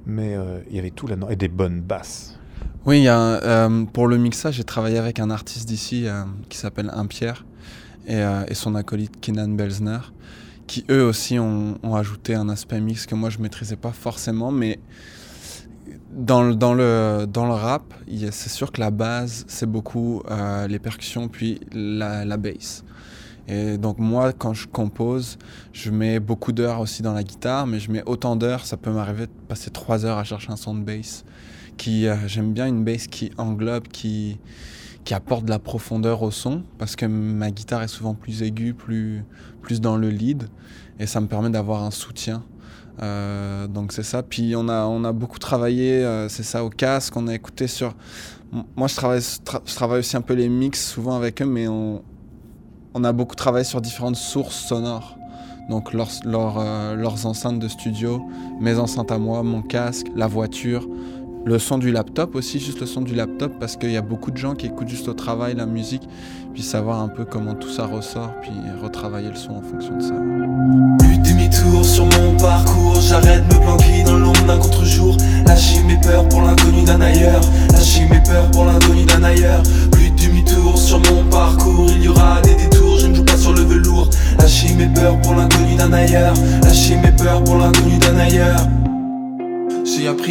mais 0.07 0.35
euh, 0.35 0.61
il 0.71 0.77
y 0.77 0.79
avait 0.79 0.91
tout 0.91 1.07
là-dedans, 1.07 1.29
et 1.29 1.37
des 1.37 1.49
bonnes 1.49 1.81
basses. 1.81 2.39
Oui, 2.87 3.03
y 3.03 3.09
a 3.09 3.19
euh, 3.19 3.85
pour 3.85 4.09
le 4.09 4.17
mixage, 4.17 4.55
j'ai 4.55 4.65
travaillé 4.65 4.99
avec 4.99 5.21
un 5.21 5.31
artiste 5.31 5.69
d'ici 5.69 6.07
qui 6.49 6.57
s'appelle 6.57 6.91
Impierre 6.95 7.45
et, 8.09 8.23
et 8.49 8.55
son 8.55 8.75
acolyte 8.75 9.21
Kenan 9.21 9.49
Belzner, 9.49 9.99
qui 10.67 10.85
eux 10.91 11.05
aussi 11.05 11.39
ont, 11.39 11.79
ont 11.83 11.95
ajouté 11.95 12.35
un 12.35 12.49
aspect 12.49 12.81
mix 12.81 13.05
que 13.07 13.15
moi 13.15 13.29
je 13.29 13.39
maîtrisais 13.39 13.77
pas 13.77 13.93
forcément, 13.93 14.51
mais 14.51 14.81
dans 16.11 16.43
le, 16.43 16.55
dans 16.55 16.75
le, 16.75 17.27
dans 17.27 17.47
le 17.47 17.53
rap, 17.53 17.95
c'est 18.31 18.49
sûr 18.49 18.73
que 18.73 18.81
la 18.81 18.91
base, 18.91 19.45
c'est 19.49 19.67
beaucoup 19.71 20.23
euh, 20.31 20.67
les 20.67 20.79
percussions 20.79 21.29
puis 21.29 21.61
la, 21.73 22.25
la 22.25 22.37
bass. 22.37 22.85
Et 23.49 23.79
donc 23.79 23.99
moi, 23.99 24.33
quand 24.33 24.55
je 24.55 24.69
compose, 24.69 25.39
je 25.73 25.91
mets 25.91 26.21
beaucoup 26.21 26.53
d'heures 26.53 26.81
aussi 26.81 27.03
dans 27.03 27.13
la 27.15 27.25
guitare, 27.25 27.67
mais 27.67 27.81
je 27.81 27.91
mets 27.91 28.03
autant 28.07 28.37
d'heures, 28.37 28.67
ça 28.67 28.77
peut 28.77 28.91
m'arriver 28.91 29.27
de 29.27 29.33
passer 29.49 29.71
trois 29.71 30.05
heures 30.05 30.19
à 30.19 30.25
chercher 30.25 30.51
un 30.51 30.57
son 30.57 30.75
de 30.75 30.83
bass. 30.83 31.25
Euh, 31.89 32.17
j'aime 32.27 32.53
bien 32.53 32.67
une 32.67 32.85
bass 32.85 33.07
qui 33.07 33.31
englobe, 33.39 33.89
qui, 33.89 34.39
qui 35.05 35.15
apporte 35.15 35.45
de 35.47 35.51
la 35.51 35.59
profondeur 35.59 36.23
au 36.23 36.31
son, 36.31 36.63
parce 36.79 36.95
que 36.95 37.07
ma 37.07 37.51
guitare 37.51 37.83
est 37.83 37.89
souvent 37.89 38.15
plus 38.15 38.43
aiguë, 38.43 38.75
plus, 38.75 39.25
plus 39.63 39.81
dans 39.81 39.97
le 39.97 40.11
lead, 40.11 40.49
et 40.99 41.07
ça 41.07 41.21
me 41.21 41.27
permet 41.27 41.51
d'avoir 41.51 41.83
un 41.83 41.91
soutien. 41.91 42.45
Euh, 43.03 43.67
donc 43.67 43.93
c'est 43.93 44.03
ça. 44.03 44.23
Puis 44.23 44.55
on 44.57 44.69
a, 44.69 44.85
on 44.85 45.05
a 45.05 45.13
beaucoup 45.13 45.39
travaillé, 45.39 46.05
euh, 46.05 46.29
c'est 46.29 46.43
ça, 46.43 46.65
au 46.65 46.71
casque, 46.71 47.17
on 47.17 47.29
a 47.29 47.35
écouté 47.35 47.67
sur... 47.67 47.95
Moi 48.77 48.89
je 48.89 48.97
travaille, 48.97 49.21
tra- 49.21 49.63
je 49.65 49.75
travaille 49.75 50.01
aussi 50.01 50.17
un 50.17 50.21
peu 50.23 50.35
les 50.35 50.49
mix 50.49 50.93
souvent 50.93 51.17
avec 51.17 51.41
eux, 51.41 51.47
mais 51.47 51.69
on, 51.69 52.03
on 52.95 53.05
a 53.05 53.13
beaucoup 53.13 53.37
travaillé 53.37 53.65
sur 53.65 53.81
différentes 53.81 54.17
sources 54.17 54.57
sonores. 54.57 55.17
Donc 55.69 55.93
leurs, 55.93 56.11
leurs, 56.25 56.59
euh, 56.59 56.97
leurs 56.97 57.27
enceintes 57.27 57.61
de 57.61 57.69
studio, 57.69 58.23
mes 58.61 58.77
enceintes 58.77 59.13
à 59.13 59.19
moi, 59.19 59.45
mon 59.45 59.63
casque, 59.63 60.09
la 60.17 60.27
voiture, 60.27 60.89
le 61.45 61.59
son 61.59 61.79
du 61.79 61.91
laptop 61.91 62.35
aussi, 62.35 62.61
juste 62.61 62.81
le 62.81 62.87
son 62.87 63.01
du 63.01 63.15
laptop, 63.15 63.53
parce 63.59 63.77
qu'il 63.77 63.91
y 63.91 63.97
a 63.97 64.03
beaucoup 64.03 64.31
de 64.31 64.37
gens 64.37 64.55
qui 64.55 64.67
écoutent 64.67 64.89
juste 64.89 65.09
au 65.09 65.15
travail 65.15 65.55
la 65.55 65.67
musique, 65.67 66.07
puis 66.53 66.63
savoir 66.63 67.01
un 67.01 67.09
peu 67.09 67.25
comment 67.25 67.55
tout 67.55 67.71
ça 67.71 67.87
ressort, 67.87 68.33
puis 68.43 68.53
retravailler 68.83 69.31
le 69.31 69.37
son 69.37 69.53
en 69.53 69.63
fonction 69.63 69.97
de 69.97 70.03
ça. 70.03 70.15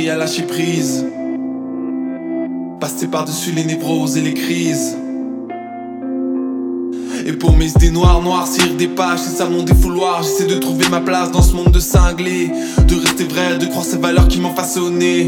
À 0.08 0.16
lâcher 0.16 0.44
prise. 0.44 1.06
Passer 2.80 3.08
par-dessus 3.08 3.52
les 3.52 3.66
névroses 3.66 4.16
et 4.16 4.22
les 4.22 4.34
crises. 4.34 4.96
Et 7.26 7.34
pour 7.34 7.58
mes 7.58 7.68
idées 7.68 7.92
noires, 7.92 8.22
noircir 8.22 8.74
des 8.76 8.88
pages, 8.88 9.20
c'est 9.20 9.36
ça 9.36 9.50
mon 9.50 9.64
défouloir. 9.64 10.24
J'essaie 10.24 10.46
de 10.46 10.56
trouver 10.56 10.88
ma 10.90 11.02
place 11.02 11.32
dans 11.32 11.42
ce 11.42 11.54
monde 11.54 11.72
de 11.72 11.80
cinglés. 11.80 12.50
De 12.88 12.96
rester 12.96 13.26
vrai, 13.26 13.58
de 13.58 13.66
croire 13.66 13.84
ces 13.84 13.98
valeurs 13.98 14.28
qui 14.28 14.40
m'ont 14.40 14.56
façonné. 14.56 15.28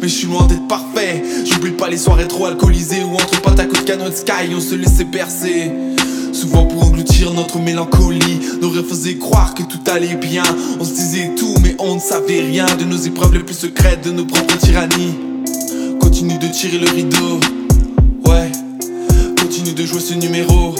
Mais 0.00 0.08
je 0.08 0.14
suis 0.14 0.26
loin 0.28 0.46
d'être 0.46 0.68
parfait. 0.68 1.22
J'oublie 1.44 1.72
pas 1.72 1.88
les 1.88 1.96
soirées 1.98 2.28
trop 2.28 2.46
alcoolisées 2.46 3.02
où 3.02 3.14
entre 3.14 3.40
potes 3.42 3.58
à 3.58 3.64
coup 3.64 3.76
de 3.76 3.80
canon 3.80 4.08
de 4.08 4.14
sky 4.14 4.54
on 4.54 4.60
se 4.60 4.74
laissait 4.74 5.06
percer. 5.06 5.72
Souvent 6.38 6.66
pour 6.66 6.84
engloutir 6.84 7.32
notre 7.32 7.58
mélancolie, 7.58 8.38
nos 8.62 8.70
rêves 8.70 8.86
faisaient 8.88 9.16
croire 9.16 9.54
que 9.54 9.64
tout 9.64 9.80
allait 9.90 10.14
bien. 10.14 10.44
On 10.78 10.84
se 10.84 10.92
disait 10.92 11.32
tout, 11.36 11.52
mais 11.64 11.74
on 11.80 11.96
ne 11.96 12.00
savait 12.00 12.42
rien 12.42 12.64
de 12.78 12.84
nos 12.84 12.96
épreuves 12.96 13.34
les 13.34 13.40
plus 13.40 13.56
secrètes, 13.56 14.04
de 14.04 14.12
nos 14.12 14.24
propres 14.24 14.56
tyrannies. 14.56 15.18
Continue 15.98 16.38
de 16.38 16.46
tirer 16.46 16.78
le 16.78 16.88
rideau, 16.90 17.40
ouais. 18.24 18.52
Continue 19.42 19.72
de 19.72 19.84
jouer 19.84 19.98
ce 19.98 20.14
numéro. 20.14 20.76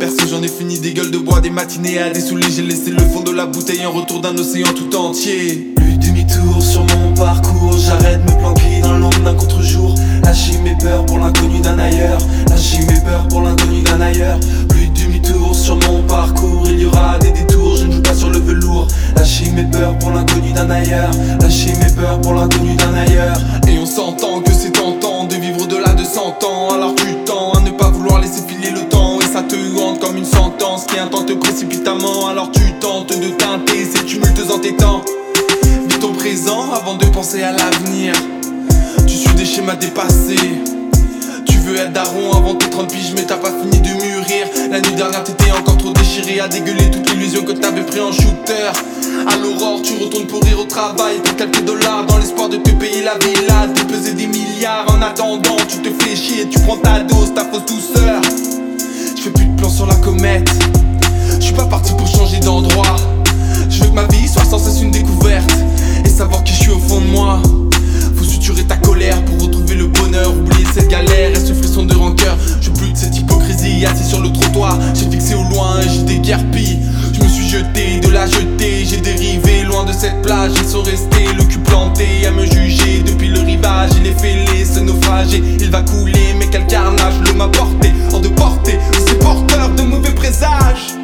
Perso, 0.00 0.26
j'en 0.30 0.42
ai 0.42 0.48
fini 0.48 0.78
des 0.78 0.94
gueules 0.94 1.10
de 1.10 1.18
bois, 1.18 1.40
des 1.40 1.50
matinées 1.50 1.98
à 1.98 2.08
dessouler. 2.08 2.46
J'ai 2.50 2.62
laissé 2.62 2.90
le 2.90 3.02
fond 3.02 3.20
de 3.20 3.32
la 3.32 3.44
bouteille 3.44 3.84
en 3.84 3.92
retour 3.92 4.20
d'un 4.20 4.34
océan 4.38 4.68
tout 4.74 4.96
entier. 4.96 5.74
Plus 5.76 5.98
demi-tour 5.98 6.62
sur 6.62 6.86
mon 6.96 7.12
parcours, 7.12 7.76
j'arrête 7.76 8.24
de 8.24 8.32
me 8.32 8.38
planquer 8.38 8.80
dans 8.82 8.96
l'ombre 8.96 9.20
d'un 9.20 9.34
contre-jour. 9.34 9.94
Lâcher 10.22 10.56
mes 10.64 10.74
peurs 10.78 11.04
pour 11.04 11.18
l'inconnu 11.18 11.60
d'un 11.60 11.78
ailleurs. 11.78 12.18
Lâcher 12.48 12.78
mes 12.78 13.00
peurs 13.00 13.28
pour 13.28 13.42
l'inconnu 13.42 13.82
d'un 13.82 14.00
ailleurs. 14.00 14.38
Sur 15.66 15.74
mon 15.90 16.00
parcours, 16.02 16.62
il 16.68 16.78
y 16.78 16.86
aura 16.86 17.18
des 17.18 17.32
détours, 17.32 17.76
je 17.76 17.86
ne 17.86 17.94
joue 17.94 18.00
pas 18.00 18.14
sur 18.14 18.30
le 18.30 18.38
velours. 18.38 18.86
Lâcher 19.16 19.50
mes 19.50 19.64
peurs 19.64 19.98
pour 19.98 20.12
l'inconnu 20.12 20.52
d'un 20.52 20.70
ailleurs. 20.70 21.10
Lâcher 21.40 21.72
mes 21.82 21.92
peurs 21.92 22.20
pour 22.20 22.34
l'inconnu 22.34 22.76
d'un 22.76 22.94
ailleurs. 22.94 23.36
Et 23.66 23.76
on 23.76 23.84
s'entend 23.84 24.42
que 24.42 24.52
c'est 24.52 24.70
tentant 24.70 25.24
de 25.24 25.34
vivre 25.34 25.60
au-delà 25.64 25.92
de 25.94 26.04
100 26.04 26.44
ans. 26.44 26.72
Alors 26.72 26.94
tu 26.94 27.12
tends 27.24 27.50
à 27.54 27.60
ne 27.62 27.72
pas 27.72 27.90
vouloir 27.90 28.20
laisser 28.20 28.42
filer 28.46 28.70
le 28.70 28.88
temps. 28.88 29.18
Et 29.20 29.24
ça 29.24 29.42
te 29.42 29.56
hante 29.76 29.98
comme 29.98 30.16
une 30.16 30.24
sentence 30.24 30.84
qui 30.84 31.00
intente 31.00 31.36
précipitamment. 31.40 32.28
Alors 32.28 32.52
tu 32.52 32.62
tentes 32.78 33.18
de 33.18 33.30
teinter 33.30 33.86
ces 33.92 34.04
tumultes 34.04 34.48
entêtants. 34.48 35.02
Vis 35.88 35.98
ton 35.98 36.12
présent 36.12 36.70
avant 36.72 36.94
de 36.94 37.06
penser 37.06 37.42
à 37.42 37.50
l'avenir. 37.50 38.12
Tu 39.08 39.16
suis 39.16 39.34
des 39.34 39.44
schémas 39.44 39.74
dépassés. 39.74 40.62
Tu 41.46 41.58
veux 41.58 41.76
être 41.76 41.92
daron 41.92 42.32
avant 42.32 42.54
tes 42.54 42.68
30 42.68 42.92
piges, 42.92 43.12
mais 43.14 43.24
t'as 43.24 43.36
pas 43.36 43.50
fini 43.50 43.80
de 43.80 43.88
mûrir. 43.88 44.46
La 44.70 44.80
nuit 44.80 44.94
dernière, 44.94 45.24
t'étais 45.24 45.50
encore 45.52 45.76
trop 45.76 45.92
déchiré 45.92 46.40
à 46.40 46.48
dégueuler 46.48 46.90
toute 46.90 47.10
l'illusion 47.10 47.42
que 47.44 47.52
t'avais 47.52 47.82
pris 47.82 48.00
en 48.00 48.12
shooter. 48.12 48.70
À 49.26 49.36
l'aurore, 49.36 49.80
tu 49.82 49.92
retournes 50.02 50.26
pour 50.26 50.42
rire 50.42 50.58
au 50.60 50.64
travail 50.64 51.18
pour 51.24 51.36
quelques 51.36 51.64
dollars 51.64 52.04
dans 52.06 52.18
l'espoir 52.18 52.48
de 52.48 52.56
te 52.56 52.70
payer 52.70 53.02
la 53.02 53.16
villa. 53.18 53.66
De 53.66 53.80
peser 53.92 54.12
des 54.12 54.26
milliards 54.26 54.86
en 54.88 55.02
attendant, 55.02 55.56
tu 55.68 55.78
te 55.78 56.02
fais 56.02 56.16
chier, 56.16 56.48
tu 56.48 56.58
prends 56.60 56.76
ta 56.76 57.00
dose, 57.00 57.34
ta 57.34 57.44
fausse 57.44 57.66
douceur. 57.66 58.20
Je 59.16 59.22
fais 59.22 59.30
plus 59.30 59.46
de 59.46 59.56
plans 59.56 59.70
sur 59.70 59.86
la 59.86 59.96
comète. 59.96 60.50
Je 61.38 61.44
suis 61.44 61.54
pas 61.54 61.66
parti 61.66 61.92
pour 61.94 62.06
changer 62.06 62.40
d'endroit. 62.40 62.96
Je 63.68 63.82
veux 63.82 63.88
que 63.88 63.94
ma 63.94 64.06
vie 64.06 64.28
soit 64.28 64.44
sans 64.44 64.58
cesse 64.58 64.80
une 64.80 64.90
découverte 64.90 65.50
et 66.04 66.08
savoir 66.08 66.42
qui 66.44 66.52
je 66.52 66.60
suis 66.60 66.70
au 66.70 66.78
fond 66.78 67.00
de 67.00 67.06
moi. 67.06 67.40
Faut 68.16 68.24
suturer 68.24 68.64
ta 68.64 68.76
colère 68.76 69.22
pour 69.24 69.42
retrouver 69.42 69.74
le 69.74 69.90
bonheur, 70.06 70.36
oublier 70.36 70.66
cette 70.72 70.88
galère 70.88 71.30
et 71.30 71.40
ce 71.40 71.52
frisson 71.52 71.84
de 71.84 71.94
rancœur. 71.94 72.36
Je 72.60 72.70
plus 72.70 72.92
de 72.92 72.96
cette 72.96 73.16
hypocrisie 73.16 73.84
assis 73.86 74.04
sur 74.04 74.20
le 74.20 74.30
trottoir. 74.32 74.78
J'ai 74.94 75.10
fixé 75.10 75.34
au 75.34 75.42
loin 75.50 75.80
et 75.80 75.88
j'ai 75.88 76.02
déguerpi. 76.02 76.78
Je 77.12 77.22
me 77.22 77.28
suis 77.28 77.48
jeté 77.48 78.00
de 78.00 78.08
la 78.10 78.26
jetée, 78.26 78.84
j'ai 78.84 78.98
dérivé 78.98 79.62
loin 79.64 79.84
de 79.84 79.92
cette 79.92 80.22
plage. 80.22 80.52
Ils 80.56 80.68
sont 80.68 80.82
restés 80.82 81.32
le 81.36 81.44
cul 81.44 81.56
à 82.26 82.30
me 82.30 82.44
juger 82.44 83.02
depuis 83.06 83.28
le 83.28 83.40
rivage. 83.40 83.90
Il 84.00 84.06
est 84.06 84.18
fêlé, 84.18 84.64
ce 84.64 84.80
naufragé, 84.80 85.42
il 85.60 85.70
va 85.70 85.82
couler, 85.82 86.34
mais 86.38 86.46
quel 86.50 86.66
carnage 86.66 87.14
l'eau 87.24 87.34
m'a 87.34 87.48
porté 87.48 87.92
hors 88.12 88.20
de 88.20 88.28
portée. 88.28 88.78
C'est 89.06 89.18
porteur 89.18 89.70
de 89.76 89.82
mauvais 89.82 90.14
présages. 90.14 90.95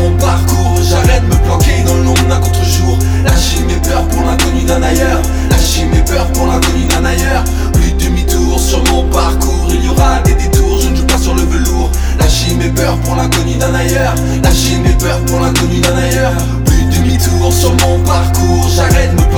Mon 0.00 0.16
parcours, 0.16 0.80
j'arrête 0.88 1.22
de 1.22 1.34
me 1.34 1.40
planquer 1.44 1.82
dans 1.84 1.94
l'ombre 1.94 2.26
d'un 2.28 2.40
contre-jour. 2.40 2.98
Lâcher 3.24 3.60
mes 3.66 3.76
peurs 3.88 4.06
pour 4.08 4.22
l'inconnu 4.22 4.62
d'un 4.64 4.82
ailleurs. 4.82 5.20
Lâcher 5.50 5.84
mes 5.84 6.02
peurs 6.02 6.26
pour 6.32 6.46
l'inconnu 6.46 6.84
d'un 6.88 7.04
ailleurs. 7.04 7.44
Plus 7.72 7.92
demi-tour 7.92 8.58
sur 8.58 8.82
mon 8.84 9.04
parcours, 9.08 9.68
il 9.70 9.84
y 9.84 9.88
aura 9.88 10.20
des 10.24 10.34
détours, 10.34 10.80
je 10.80 10.88
ne 10.88 10.96
joue 10.96 11.06
pas 11.06 11.18
sur 11.18 11.34
le 11.34 11.42
velours. 11.42 11.90
Lâcher 12.18 12.54
mes 12.54 12.68
peurs 12.68 12.96
pour 12.98 13.16
l'inconnu 13.16 13.54
d'un 13.54 13.74
ailleurs. 13.74 14.14
Lâcher 14.42 14.78
mes 14.78 14.94
peurs 14.94 15.20
pour 15.26 15.40
l'inconnu 15.40 15.80
d'un 15.80 15.96
ailleurs. 15.96 16.32
Plus 16.64 16.84
demi-tour 16.84 17.52
sur 17.52 17.72
mon 17.72 17.98
parcours, 18.00 18.68
j'arrête 18.74 19.12
me 19.12 19.29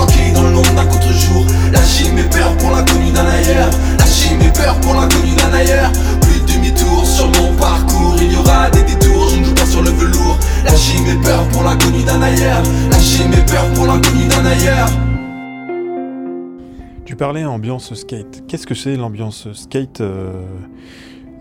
parlais 17.22 17.44
ambiance 17.44 17.94
skate. 17.94 18.42
Qu'est-ce 18.48 18.66
que 18.66 18.74
c'est 18.74 18.96
l'ambiance 18.96 19.52
skate 19.52 20.00
euh, 20.00 20.42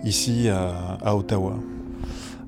ici 0.03 0.47
à, 0.47 1.15
Ottawa? 1.15 1.55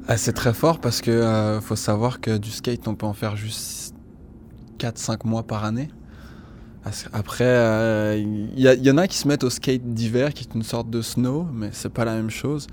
Ah, 0.07 0.17
c'est 0.17 0.33
très 0.33 0.53
fort 0.53 0.77
parce 0.79 1.01
que 1.01 1.09
euh, 1.09 1.59
faut 1.59 1.75
savoir 1.75 2.21
que 2.21 2.37
du 2.37 2.51
skate, 2.51 2.87
on 2.87 2.93
peut 2.93 3.07
en 3.07 3.13
faire 3.13 3.35
juste 3.35 3.95
4-5 4.77 5.25
mois 5.25 5.41
par 5.41 5.63
année. 5.65 5.89
Après, 7.11 7.43
euh, 7.43 8.17
il 8.17 8.59
il 8.59 8.85
y 8.85 8.91
en 8.91 8.97
a 8.99 9.07
qui 9.07 9.17
se 9.17 9.27
mettent 9.27 9.43
au 9.43 9.49
skate 9.49 9.95
d'hiver, 9.95 10.35
qui 10.35 10.43
est 10.43 10.53
une 10.53 10.61
sorte 10.61 10.91
de 10.91 11.01
snow, 11.01 11.47
mais 11.51 11.69
c'est 11.71 11.91
pas 11.91 12.05
la 12.05 12.13
même 12.13 12.29
chose. 12.29 12.67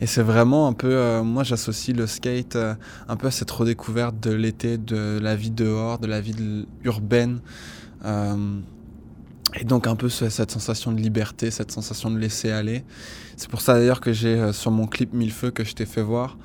Et 0.00 0.06
c'est 0.06 0.22
vraiment 0.22 0.66
un 0.66 0.72
peu, 0.72 0.92
euh, 0.92 1.24
moi 1.24 1.42
j'associe 1.42 1.94
le 1.94 2.06
skate 2.06 2.56
euh, 2.56 2.74
un 3.06 3.16
peu 3.16 3.26
à 3.26 3.30
cette 3.30 3.50
redécouverte 3.50 4.18
de 4.18 4.32
l'été, 4.32 4.78
de 4.78 5.18
la 5.20 5.36
vie 5.36 5.50
dehors, 5.50 5.98
de 5.98 6.06
la 6.06 6.22
vie 6.22 6.66
urbaine. 6.84 7.40
Et 9.54 9.64
donc 9.64 9.86
un 9.86 9.96
peu 9.96 10.08
ce- 10.08 10.28
cette 10.28 10.50
sensation 10.50 10.92
de 10.92 11.00
liberté, 11.00 11.50
cette 11.50 11.70
sensation 11.70 12.10
de 12.10 12.18
laisser 12.18 12.50
aller. 12.50 12.84
C'est 13.36 13.48
pour 13.48 13.60
ça 13.60 13.74
d'ailleurs 13.74 14.00
que 14.00 14.12
j'ai 14.12 14.34
euh, 14.34 14.52
sur 14.52 14.70
mon 14.70 14.86
clip 14.86 15.12
Mille 15.14 15.32
Feux 15.32 15.50
que 15.50 15.64
je 15.64 15.72
t'ai 15.74 15.86
fait 15.86 16.02
voir, 16.02 16.36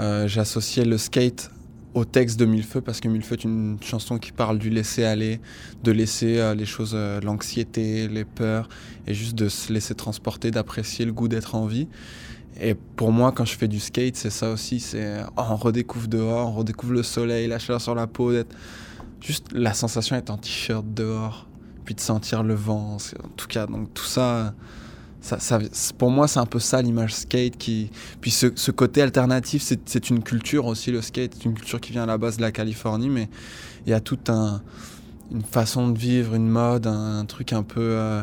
euh, 0.00 0.26
j'ai 0.28 0.40
associé 0.40 0.84
le 0.84 0.96
skate 0.96 1.50
au 1.94 2.04
texte 2.04 2.38
de 2.38 2.44
Mille 2.44 2.64
Feux 2.64 2.80
parce 2.80 3.00
que 3.00 3.08
Mille 3.08 3.22
Feux 3.22 3.34
est 3.34 3.44
une 3.44 3.76
chanson 3.82 4.18
qui 4.18 4.32
parle 4.32 4.58
du 4.58 4.70
laisser 4.70 5.04
aller, 5.04 5.40
de 5.82 5.92
laisser 5.92 6.38
euh, 6.38 6.54
les 6.54 6.64
choses, 6.66 6.92
euh, 6.94 7.20
l'anxiété, 7.20 8.08
les 8.08 8.24
peurs, 8.24 8.68
et 9.06 9.14
juste 9.14 9.34
de 9.36 9.48
se 9.48 9.72
laisser 9.72 9.94
transporter, 9.94 10.50
d'apprécier 10.50 11.04
le 11.04 11.12
goût 11.12 11.28
d'être 11.28 11.54
en 11.54 11.66
vie. 11.66 11.88
Et 12.60 12.74
pour 12.74 13.12
moi, 13.12 13.32
quand 13.32 13.44
je 13.44 13.56
fais 13.56 13.68
du 13.68 13.80
skate, 13.80 14.16
c'est 14.16 14.30
ça 14.30 14.50
aussi, 14.50 14.80
c'est 14.80 15.18
oh, 15.36 15.42
on 15.50 15.56
redécouvre 15.56 16.08
dehors, 16.08 16.48
on 16.48 16.52
redécouvre 16.52 16.92
le 16.94 17.02
soleil, 17.02 17.46
la 17.48 17.58
chaleur 17.58 17.80
sur 17.80 17.94
la 17.94 18.06
peau, 18.06 18.32
d'être 18.32 18.54
juste 19.20 19.46
la 19.52 19.74
sensation 19.74 20.16
d'être 20.16 20.30
en 20.30 20.36
t-shirt 20.38 20.84
dehors, 20.94 21.48
puis 21.84 21.94
de 21.94 22.00
sentir 22.00 22.42
le 22.42 22.54
vent, 22.54 22.96
en 22.96 23.28
tout 23.36 23.46
cas, 23.46 23.66
donc 23.66 23.92
tout 23.94 24.04
ça, 24.04 24.54
ça, 25.24 25.58
pour 25.96 26.10
moi, 26.10 26.28
c'est 26.28 26.38
un 26.38 26.46
peu 26.46 26.58
ça 26.58 26.82
l'image 26.82 27.14
skate. 27.14 27.56
Qui... 27.56 27.90
Puis 28.20 28.30
ce, 28.30 28.48
ce 28.54 28.70
côté 28.70 29.00
alternatif, 29.00 29.62
c'est 29.62 30.10
une 30.10 30.22
culture 30.22 30.66
aussi, 30.66 30.90
le 30.90 31.00
skate. 31.00 31.32
C'est 31.34 31.44
une 31.46 31.54
culture 31.54 31.80
qui 31.80 31.92
vient 31.92 32.02
à 32.02 32.06
la 32.06 32.18
base 32.18 32.36
de 32.36 32.42
la 32.42 32.52
Californie, 32.52 33.08
mais 33.08 33.28
il 33.86 33.90
y 33.90 33.94
a 33.94 34.00
toute 34.00 34.28
un, 34.28 34.60
une 35.32 35.42
façon 35.42 35.88
de 35.88 35.98
vivre, 35.98 36.34
une 36.34 36.48
mode, 36.48 36.86
un, 36.86 37.24
truc 37.24 37.52
un 37.52 37.62
peu 37.62 37.80
euh, 37.80 38.22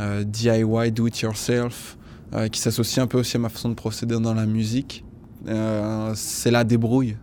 euh, 0.00 0.24
DIY, 0.24 0.92
do 0.92 1.06
it 1.06 1.18
yourself, 1.20 1.96
euh, 2.34 2.48
qui 2.48 2.60
s'associe 2.60 3.02
un 3.02 3.06
peu 3.06 3.18
aussi 3.18 3.36
à 3.36 3.40
ma 3.40 3.48
façon 3.48 3.70
de 3.70 3.74
procéder 3.74 4.18
dans 4.20 4.34
la 4.34 4.46
musique. 4.46 5.04
C'est 6.14 6.50
la 6.50 6.64
débrouille, 6.64 7.16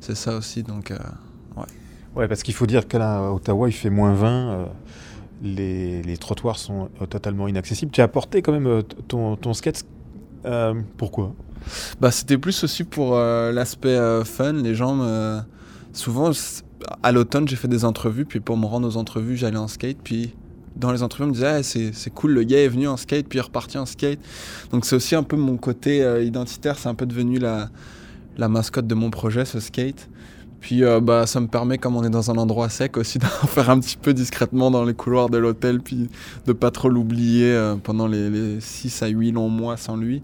c'est 0.00 0.16
ça 0.16 0.36
aussi. 0.36 0.62
Donc, 0.62 0.92
ouais. 1.56 1.62
Ouais, 2.14 2.28
parce 2.28 2.42
qu'il 2.42 2.54
faut 2.54 2.66
dire 2.66 2.86
que 2.86 2.96
là, 2.96 3.18
à 3.18 3.32
Ottawa, 3.32 3.68
il 3.68 3.72
fait 3.72 3.90
moins 3.90 4.14
20. 4.14 4.68
Les, 5.42 6.16
trottoirs 6.18 6.58
sont 6.58 6.88
euh, 7.00 7.06
totalement 7.06 7.48
inaccessibles. 7.48 7.92
Tu 7.92 8.00
as 8.00 8.04
apporté 8.04 8.42
quand 8.42 8.52
même 8.52 8.66
euh, 8.66 8.82
ton, 9.08 9.54
skate. 9.54 9.84
euh, 10.46 10.74
pourquoi? 10.96 11.34
Bah, 12.00 12.10
c'était 12.10 12.38
plus 12.38 12.64
aussi 12.64 12.84
pour 12.84 13.16
l'aspect 13.16 13.98
fun. 14.24 14.52
Les 14.52 14.74
gens. 14.74 15.42
Souvent, 15.94 16.32
à 17.02 17.12
l'automne, 17.12 17.48
j'ai 17.48 17.56
fait 17.56 17.68
des 17.68 17.84
entrevues, 17.86 18.26
puis 18.26 18.40
pour 18.40 18.58
me 18.58 18.66
rendre 18.66 18.86
aux 18.86 18.96
entrevues, 18.98 19.36
j'allais 19.36 19.56
en 19.56 19.68
skate, 19.68 19.96
puis 20.02 20.34
dans 20.76 20.92
les 20.92 21.02
entrevues, 21.02 21.24
on 21.24 21.28
me 21.28 21.32
disait 21.32 21.46
Ah, 21.46 21.62
c'est 21.62 22.10
cool, 22.12 22.32
le 22.32 22.42
gars 22.42 22.58
est 22.58 22.68
venu 22.68 22.86
en 22.86 22.98
skate, 22.98 23.28
puis 23.28 23.38
il 23.38 23.40
est 23.40 23.44
reparti 23.44 23.78
en 23.78 23.86
skate. 23.86 24.18
Donc 24.72 24.84
c'est 24.84 24.96
aussi 24.96 25.14
un 25.14 25.22
peu 25.22 25.36
mon 25.36 25.56
côté 25.56 26.00
identitaire, 26.22 26.78
c'est 26.78 26.88
un 26.88 26.94
peu 26.94 27.06
devenu 27.06 27.38
la 27.38 27.70
mascotte 28.48 28.86
de 28.86 28.94
mon 28.94 29.08
projet, 29.08 29.46
ce 29.46 29.60
skate. 29.60 30.10
Puis 30.64 30.82
bah, 31.02 31.26
ça 31.26 31.40
me 31.40 31.46
permet, 31.46 31.76
comme 31.76 31.94
on 31.94 32.04
est 32.04 32.10
dans 32.10 32.30
un 32.30 32.36
endroit 32.36 32.70
sec, 32.70 32.96
aussi 32.96 33.18
d'en 33.20 33.26
faire 33.26 33.68
un 33.68 33.78
petit 33.80 33.98
peu 33.98 34.14
discrètement 34.14 34.70
dans 34.70 34.84
les 34.84 34.94
couloirs 34.94 35.28
de 35.28 35.36
l'hôtel, 35.36 35.80
puis 35.80 36.08
de 36.46 36.52
pas 36.54 36.70
trop 36.70 36.88
l'oublier 36.88 37.74
pendant 37.82 38.06
les, 38.06 38.30
les 38.30 38.60
6 38.60 39.02
à 39.02 39.08
8 39.08 39.32
longs 39.32 39.50
mois 39.50 39.76
sans 39.76 39.96
lui. 39.96 40.22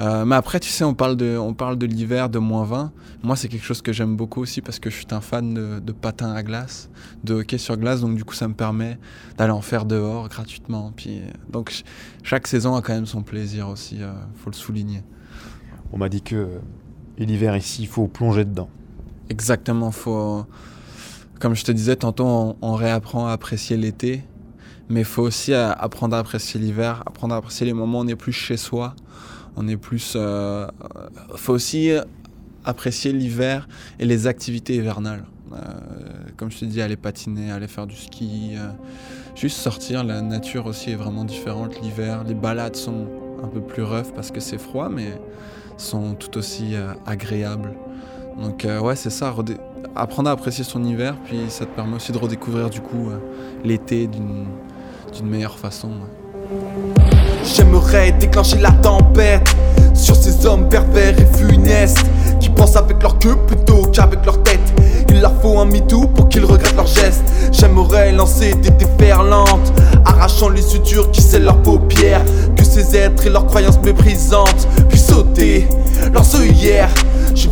Euh, 0.00 0.24
mais 0.24 0.36
après, 0.36 0.60
tu 0.60 0.70
sais, 0.70 0.84
on 0.84 0.94
parle 0.94 1.16
de, 1.16 1.36
on 1.36 1.54
parle 1.54 1.76
de 1.76 1.86
l'hiver, 1.86 2.28
de 2.28 2.38
moins 2.38 2.64
20. 2.64 2.92
Moi, 3.22 3.34
c'est 3.34 3.48
quelque 3.48 3.64
chose 3.64 3.82
que 3.82 3.92
j'aime 3.92 4.16
beaucoup 4.16 4.40
aussi 4.40 4.60
parce 4.60 4.78
que 4.78 4.90
je 4.90 4.96
suis 4.96 5.06
un 5.10 5.20
fan 5.20 5.54
de, 5.54 5.80
de 5.80 5.92
patins 5.92 6.32
à 6.32 6.42
glace, 6.42 6.88
de 7.24 7.34
hockey 7.34 7.58
sur 7.58 7.76
glace. 7.76 8.00
Donc, 8.00 8.14
du 8.14 8.24
coup, 8.24 8.34
ça 8.34 8.46
me 8.46 8.54
permet 8.54 8.98
d'aller 9.36 9.52
en 9.52 9.60
faire 9.60 9.84
dehors 9.84 10.28
gratuitement. 10.28 10.92
Puis, 10.94 11.20
donc, 11.50 11.82
chaque 12.22 12.46
saison 12.46 12.76
a 12.76 12.82
quand 12.82 12.94
même 12.94 13.06
son 13.06 13.22
plaisir 13.22 13.68
aussi, 13.68 14.00
euh, 14.00 14.12
faut 14.36 14.50
le 14.50 14.56
souligner. 14.56 15.02
On 15.92 15.98
m'a 15.98 16.08
dit 16.08 16.22
que 16.22 16.48
l'hiver 17.18 17.56
ici, 17.56 17.82
il 17.82 17.88
faut 17.88 18.06
plonger 18.06 18.44
dedans. 18.44 18.68
Exactement, 19.28 19.90
faut. 19.90 20.44
Comme 21.40 21.54
je 21.54 21.64
te 21.64 21.70
disais, 21.70 21.96
tantôt, 21.96 22.56
on, 22.60 22.74
réapprend 22.74 23.28
à 23.28 23.32
apprécier 23.32 23.76
l'été, 23.76 24.24
mais 24.88 25.04
faut 25.04 25.22
aussi 25.22 25.52
euh, 25.52 25.70
apprendre 25.72 26.16
à 26.16 26.18
apprécier 26.18 26.58
l'hiver, 26.58 27.04
apprendre 27.06 27.34
à 27.34 27.38
apprécier 27.38 27.64
les 27.64 27.72
moments 27.72 28.00
où 28.00 28.02
on 28.02 28.08
est 28.08 28.16
plus 28.16 28.32
chez 28.32 28.56
soi, 28.56 28.96
on 29.58 29.66
est 29.66 29.76
plus. 29.76 30.14
Euh, 30.16 30.66
faut 31.34 31.52
aussi 31.52 31.90
apprécier 32.64 33.12
l'hiver 33.12 33.68
et 33.98 34.04
les 34.04 34.26
activités 34.26 34.76
hivernales. 34.76 35.24
Euh, 35.52 35.56
comme 36.36 36.50
je 36.50 36.58
te 36.58 36.64
dis, 36.64 36.80
aller 36.80 36.96
patiner, 36.96 37.50
aller 37.50 37.66
faire 37.66 37.86
du 37.86 37.96
ski, 37.96 38.52
euh, 38.54 38.68
juste 39.34 39.58
sortir. 39.58 40.04
La 40.04 40.22
nature 40.22 40.66
aussi 40.66 40.92
est 40.92 40.96
vraiment 40.96 41.24
différente 41.24 41.80
l'hiver. 41.80 42.22
Les 42.24 42.34
balades 42.34 42.76
sont 42.76 43.08
un 43.42 43.48
peu 43.48 43.60
plus 43.60 43.82
rough 43.82 44.12
parce 44.14 44.30
que 44.30 44.40
c'est 44.40 44.58
froid, 44.58 44.88
mais 44.88 45.12
sont 45.76 46.14
tout 46.14 46.38
aussi 46.38 46.74
agréables. 47.06 47.74
Donc 48.40 48.66
ouais, 48.82 48.96
c'est 48.96 49.10
ça, 49.10 49.34
apprendre 49.96 50.30
à 50.30 50.32
apprécier 50.32 50.64
son 50.64 50.84
hiver, 50.84 51.14
puis 51.24 51.40
ça 51.48 51.64
te 51.64 51.74
permet 51.74 51.96
aussi 51.96 52.12
de 52.12 52.18
redécouvrir 52.18 52.70
du 52.70 52.80
coup 52.80 53.10
l'été 53.64 54.06
d'une 54.06 54.46
meilleure 55.24 55.58
façon. 55.58 55.90
J'aimerais 57.44 58.12
déclencher 58.12 58.58
la 58.58 58.70
tempête 58.70 59.54
sur 59.94 60.14
ces 60.14 60.46
hommes 60.46 60.68
pervers 60.68 61.18
et 61.18 61.26
funestes 61.36 62.06
qui 62.40 62.48
pensent 62.48 62.76
avec 62.76 63.02
leur 63.02 63.18
queue 63.18 63.36
plutôt 63.46 63.82
qu'avec 63.92 64.24
leur 64.24 64.42
tête. 64.42 64.60
Il 65.08 65.20
leur 65.20 65.34
faut 65.40 65.58
un 65.58 65.64
MeToo 65.64 66.06
pour 66.08 66.28
qu'ils 66.28 66.44
regrettent 66.44 66.76
leurs 66.76 66.86
gestes. 66.86 67.24
J'aimerais 67.52 68.12
lancer 68.12 68.54
des 68.54 68.70
déferlantes, 68.70 69.72
arrachant 70.04 70.48
les 70.48 70.62
sutures 70.62 71.10
qui 71.10 71.20
scellent 71.20 71.44
leurs 71.44 71.60
paupières. 71.62 72.24
Que 72.56 72.64
ces 72.64 72.96
êtres 72.96 73.26
et 73.26 73.30
leurs 73.30 73.46
croyances 73.46 73.80
méprisantes 73.80 74.68
puissent 74.88 75.08
sauter 75.08 75.66
leurs 76.12 76.36
œillères. 76.36 76.94
Je 77.34 77.48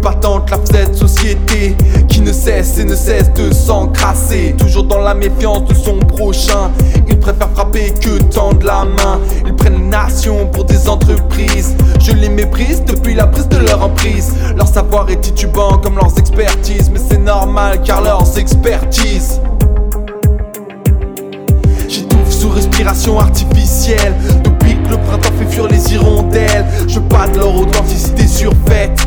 battante 0.00 0.50
la 0.50 0.58
cette 0.64 0.94
société 0.94 1.76
qui 2.08 2.20
ne 2.20 2.32
cesse 2.32 2.78
et 2.78 2.84
ne 2.84 2.94
cesse 2.94 3.32
de 3.34 3.52
s'encrasser. 3.52 4.54
Toujours 4.58 4.84
dans 4.84 5.00
la 5.00 5.14
méfiance 5.14 5.64
de 5.64 5.74
son 5.74 5.98
prochain. 5.98 6.70
Ils 7.08 7.18
préfèrent 7.18 7.50
frapper 7.54 7.92
que 8.00 8.18
tendre 8.32 8.64
la 8.64 8.84
main. 8.84 9.20
Ils 9.46 9.54
prennent 9.54 9.78
les 9.78 9.88
nations 9.88 10.46
pour 10.46 10.64
des 10.64 10.88
entreprises. 10.88 11.74
Je 11.98 12.12
les 12.12 12.28
méprise 12.28 12.82
depuis 12.84 13.14
la 13.14 13.26
prise 13.26 13.48
de 13.48 13.58
leur 13.58 13.82
emprise. 13.82 14.34
Leur 14.56 14.68
savoir 14.68 15.08
est 15.10 15.20
titubant 15.20 15.78
comme 15.78 15.96
leurs 15.96 16.18
expertises. 16.18 16.90
Mais 16.90 17.00
c'est 17.08 17.18
normal 17.18 17.82
car 17.82 18.02
leurs 18.02 18.38
expertises. 18.38 19.40
Sous 22.28 22.50
respiration 22.50 23.18
artificielle. 23.18 24.14
Depuis 24.44 24.74
que 24.82 24.90
le 24.90 24.96
printemps 24.98 25.32
fait 25.38 25.46
fuir 25.46 25.66
les 25.68 25.92
hirondelles, 25.92 26.64
je 26.88 26.98
de 26.98 27.38
leur 27.38 27.54
authenticité 27.54 28.26
surfaite. 28.26 29.06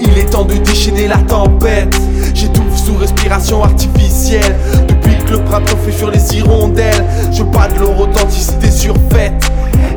Il 0.00 0.18
est 0.18 0.30
temps 0.30 0.44
de 0.44 0.54
déchaîner 0.54 1.08
la 1.08 1.18
tempête. 1.18 1.94
J'étouffe 2.34 2.76
sous 2.76 2.96
respiration 2.96 3.62
artificielle. 3.62 4.56
Depuis 4.88 5.16
que 5.24 5.32
le 5.32 5.44
printemps 5.44 5.76
fait 5.84 5.92
fuir 5.92 6.10
les 6.10 6.36
hirondelles, 6.36 7.04
je 7.32 7.42
de 7.42 7.80
leur 7.80 8.00
authenticité 8.00 8.70
surfaite. 8.70 9.50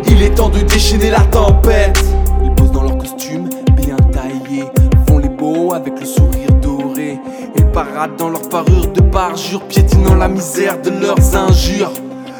Il 0.09 0.21
est 0.21 0.35
temps 0.35 0.49
de 0.49 0.59
déchaîner 0.59 1.09
la 1.09 1.21
tempête. 1.21 2.03
Ils 2.43 2.51
posent 2.51 2.71
dans 2.71 2.83
leur 2.83 2.97
costume 2.97 3.49
bien 3.75 3.97
taillé, 4.11 4.65
font 5.07 5.17
les 5.17 5.29
beaux 5.29 5.73
avec 5.73 5.99
le 5.99 6.05
sourire 6.05 6.51
doré. 6.61 7.19
Ils 7.55 7.65
paradent 7.65 8.15
dans 8.17 8.29
leur 8.29 8.47
parure 8.49 8.87
de 8.87 9.01
parjure, 9.01 9.61
piétinant 9.63 10.15
la 10.15 10.27
misère 10.27 10.81
de 10.81 10.89
leurs 10.89 11.35
injures. 11.35 11.91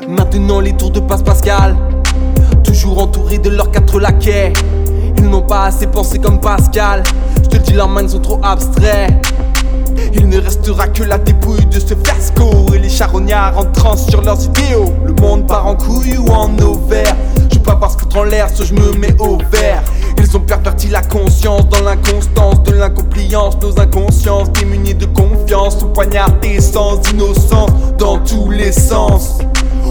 Maintenant 0.08 0.60
les 0.60 0.74
tours 0.74 0.92
de 0.92 1.00
passe 1.00 1.24
Pascal, 1.24 1.76
toujours 2.64 3.02
entourés 3.02 3.40
de 3.40 3.50
leurs 3.50 3.72
quatre 3.72 4.00
laquais. 4.00 4.54
Ils 5.18 5.30
n'ont 5.30 5.42
pas 5.42 5.66
assez 5.66 5.88
pensé 5.88 6.20
comme 6.20 6.40
Pascal. 6.40 7.04
Je 7.44 7.50
te 7.50 7.58
dis, 7.58 7.74
leurs 7.74 7.90
mains 7.90 8.08
sont 8.08 8.20
trop 8.20 8.40
abstraits. 8.44 9.14
Il 10.14 10.30
ne 10.30 10.40
restera 10.40 10.88
que 10.88 11.04
la 11.04 11.18
dépouille 11.18 11.66
de 11.66 11.80
ce 11.80 11.94
fiasco 11.94 12.74
Et 12.74 12.80
les 12.80 12.90
charognards 12.90 13.58
en 13.58 13.66
transe 13.66 14.08
sur 14.08 14.22
leurs 14.22 14.44
idéaux 14.44 14.94
Le 15.06 15.14
monde 15.14 15.48
part 15.48 15.68
en 15.68 15.76
couille 15.76 16.18
ou 16.18 16.30
en 16.30 16.58
ovaire 16.60 17.16
Je 17.52 17.58
peux 17.58 17.78
pas 17.78 17.90
foutre 17.90 18.18
en 18.18 18.24
l'air, 18.24 18.50
soit 18.50 18.66
je 18.66 18.74
me 18.74 18.94
mets 18.98 19.16
au 19.20 19.38
vert 19.52 19.84
Ils 20.18 20.38
ont 20.38 20.40
perverti 20.40 20.88
la 20.88 21.02
conscience 21.02 21.68
dans 21.70 21.82
l'inconstance 21.82 22.64
de 22.64 22.74
l'incompliance 22.74 23.58
Nos 23.62 23.80
inconsciences 23.80 24.52
démunies 24.52 24.96
de 24.96 25.06
confiance 25.06 25.80
Sont 25.80 25.90
poignardés 25.90 26.62
sans 26.62 27.00
innocence 27.12 27.72
dans 27.98 28.20
tous 28.20 28.50
les 28.50 28.72
sens 28.72 29.40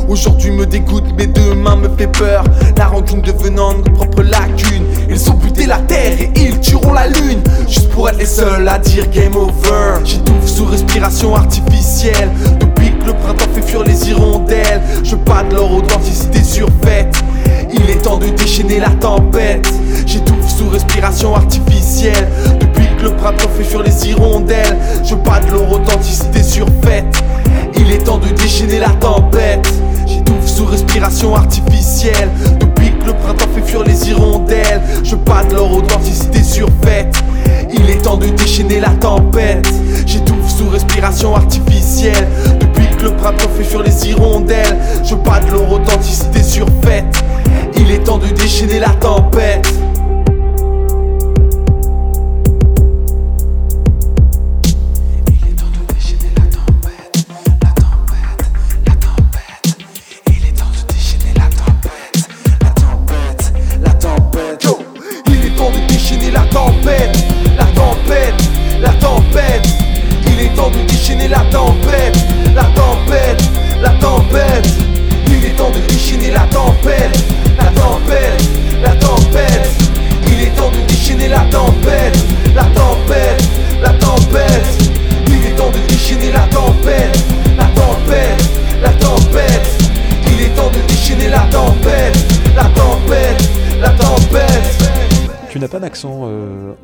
Aujourd'hui 0.09 0.53
me 0.53 0.67
dégoûte, 0.67 1.05
mais 1.17 1.27
demain 1.27 1.75
me 1.77 1.89
fait 1.97 2.07
peur. 2.07 2.45
La 2.77 2.87
rancune 2.87 3.23
devenant 3.23 3.75
notre 3.75 3.93
propre 3.93 4.23
lacune. 4.23 4.86
Ils 5.09 5.31
ont 5.31 5.35
buté 5.35 5.67
la 5.67 5.79
terre 5.79 6.19
et 6.21 6.31
ils 6.37 6.61
tueront 6.61 6.93
la 6.93 7.07
lune. 7.07 7.41
Juste 7.69 7.91
pour 7.91 8.09
être 8.09 8.19
les 8.19 8.27
seuls 8.27 8.69
à 8.69 8.79
dire 8.79 9.09
game 9.11 9.37
over. 9.37 10.05
J'étouffe 10.05 10.47
sous 10.47 10.65
respiration 10.67 11.35
artificielle. 11.35 12.31
Depuis 12.61 12.91
que 12.99 13.07
le 13.07 13.13
printemps 13.15 13.53
fait 13.55 13.63
fuir 13.63 13.83
les 13.85 14.09
hirondelles, 14.09 14.83
je 15.05 15.15
de 15.15 15.55
leur 15.55 15.73
authenticité 15.73 16.43
surfaite. 16.43 17.17
Il 17.73 17.91
est 17.91 18.03
temps 18.03 18.19
de 18.19 18.29
déchaîner 18.29 18.81
la 18.81 18.91
tempête. 18.91 19.69
J'étouffe 20.07 20.49
sous 20.49 20.69
respiration 20.69 21.35
artificielle. 21.35 22.29
Depuis 22.61 22.87
que 22.99 23.05
le 23.05 23.11
printemps 23.17 23.49
fait 23.57 23.65
fuir 23.65 23.83
les 23.83 24.09
hirondelles, 24.09 24.77
je 25.05 25.15
de 25.15 25.53
leur 25.53 25.73
authenticité 25.73 26.43
surfaite. 26.43 27.23
Il 27.79 27.93
est 27.93 28.05
temps 28.05 28.19
de 28.19 28.29
déchaîner 28.29 28.79
la 28.79 28.91
tempête. 28.91 29.69
J'étouffe 30.07 30.47
sous 30.47 30.67
respiration 30.67 31.35
artificielle. 31.35 32.31
Fait 33.55 33.63
fuir 33.63 33.83
les 33.85 34.11
hirondelles, 34.11 34.83
je 35.03 35.15
de 35.15 35.55
leur 35.55 35.73
authenticité 35.73 36.43
surfaite. 36.43 37.17
Il 37.73 37.89
est 37.89 38.03
temps 38.03 38.17
de 38.17 38.27
déchaîner 38.27 38.81
la 38.81 38.91
tempête. 38.91 39.67
J'étouffe 40.07 40.49
sous 40.57 40.69
respiration 40.69 41.35
artificielle. 41.35 42.29
Depuis 42.61 42.87
que 42.97 43.05
le 43.05 43.17
printemps 43.17 43.49
fait 43.57 43.65
fuir 43.65 43.83
les 43.83 44.09
hirondelles, 44.09 44.77
je 45.03 45.15
de 45.15 45.53
leur 45.53 45.73
authenticité 45.73 46.43
surfaite. 46.43 47.25
Il 47.79 47.91
est 47.91 48.05
temps 48.05 48.19
de 48.19 48.29
déchaîner 48.29 48.79
la 48.79 48.91
tempête. 48.91 49.67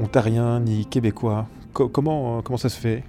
Ontarien 0.00 0.60
ni 0.60 0.86
québécois. 0.86 1.46
comment, 1.72 2.38
euh, 2.38 2.42
comment 2.42 2.56
ça 2.56 2.68
se 2.68 2.78
fait? 2.78 3.04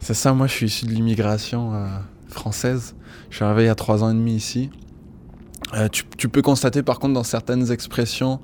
C'est 0.00 0.14
ça, 0.14 0.32
moi 0.32 0.46
je 0.46 0.52
suis 0.52 0.66
issu 0.66 0.86
de 0.86 0.90
l'immigration 0.90 1.74
euh, 1.74 1.86
française. 2.28 2.94
Je 3.30 3.36
suis 3.36 3.44
arrivé 3.44 3.64
il 3.64 3.66
y 3.66 3.70
a 3.70 3.74
trois 3.74 4.02
ans 4.02 4.10
et 4.10 4.14
demi 4.14 4.34
ici. 4.34 4.70
Euh, 5.74 5.88
tu, 5.88 6.28
peux 6.28 6.42
constater 6.42 6.82
par 6.82 6.98
contre 6.98 7.14
dans 7.14 7.24
certaines 7.24 7.72
expressions, 7.72 8.38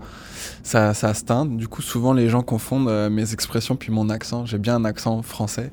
ça, 0.63 0.95
ça 0.95 1.13
se 1.15 1.25
teinte. 1.25 1.57
Du 1.57 1.69
coup, 1.69 1.83
souvent 1.83 2.13
les 2.13 2.29
gens 2.29 2.43
confondent 2.43 3.11
mes 3.11 3.33
expressions 3.33 3.77
puis 3.77 3.93
mon 3.93 4.09
accent. 4.09 4.47
J'ai 4.47 4.59
bien 4.59 4.77
un 4.77 4.85
accent 4.85 5.23
français. 5.23 5.71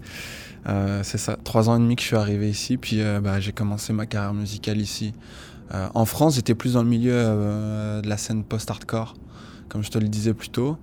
c'est 1.04 1.18
ça, 1.18 1.38
trois 1.44 1.70
ans 1.70 1.78
et 1.78 1.80
demi 1.80 1.96
que 1.96 2.02
je 2.02 2.08
suis 2.08 2.18
arrivé 2.18 2.50
ici, 2.50 2.78
puis 2.78 3.02
bah, 3.24 3.40
j'ai 3.40 3.54
commencé 3.54 3.94
ma 3.94 4.06
carrière 4.06 4.34
musicale 4.34 4.80
ici. 4.80 5.14
en 5.72 6.06
France, 6.06 6.36
j'étais 6.36 6.54
plus 6.54 6.74
dans 6.74 6.84
le 6.84 6.90
milieu 6.90 7.14
de 7.14 8.08
la 8.08 8.18
scène 8.18 8.44
post-hardcore, 8.44 9.16
comme 9.70 9.84
je 9.84 9.92
te 9.92 9.98
le 9.98 10.08
disais 10.08 10.34
plus 10.34 10.50
tôt. 10.50 10.78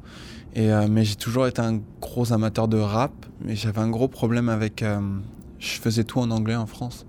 Euh, 0.56 0.86
mais 0.88 1.04
j'ai 1.04 1.16
toujours 1.16 1.46
été 1.46 1.60
un 1.60 1.80
gros 2.00 2.32
amateur 2.32 2.68
de 2.68 2.78
rap, 2.78 3.12
mais 3.40 3.56
j'avais 3.56 3.80
un 3.80 3.90
gros 3.90 4.08
problème 4.08 4.48
avec... 4.48 4.82
euh, 4.82 5.00
je 5.58 5.80
faisais 5.80 6.04
tout 6.04 6.20
en 6.20 6.30
anglais 6.30 6.56
en 6.56 6.66
France. 6.66 7.06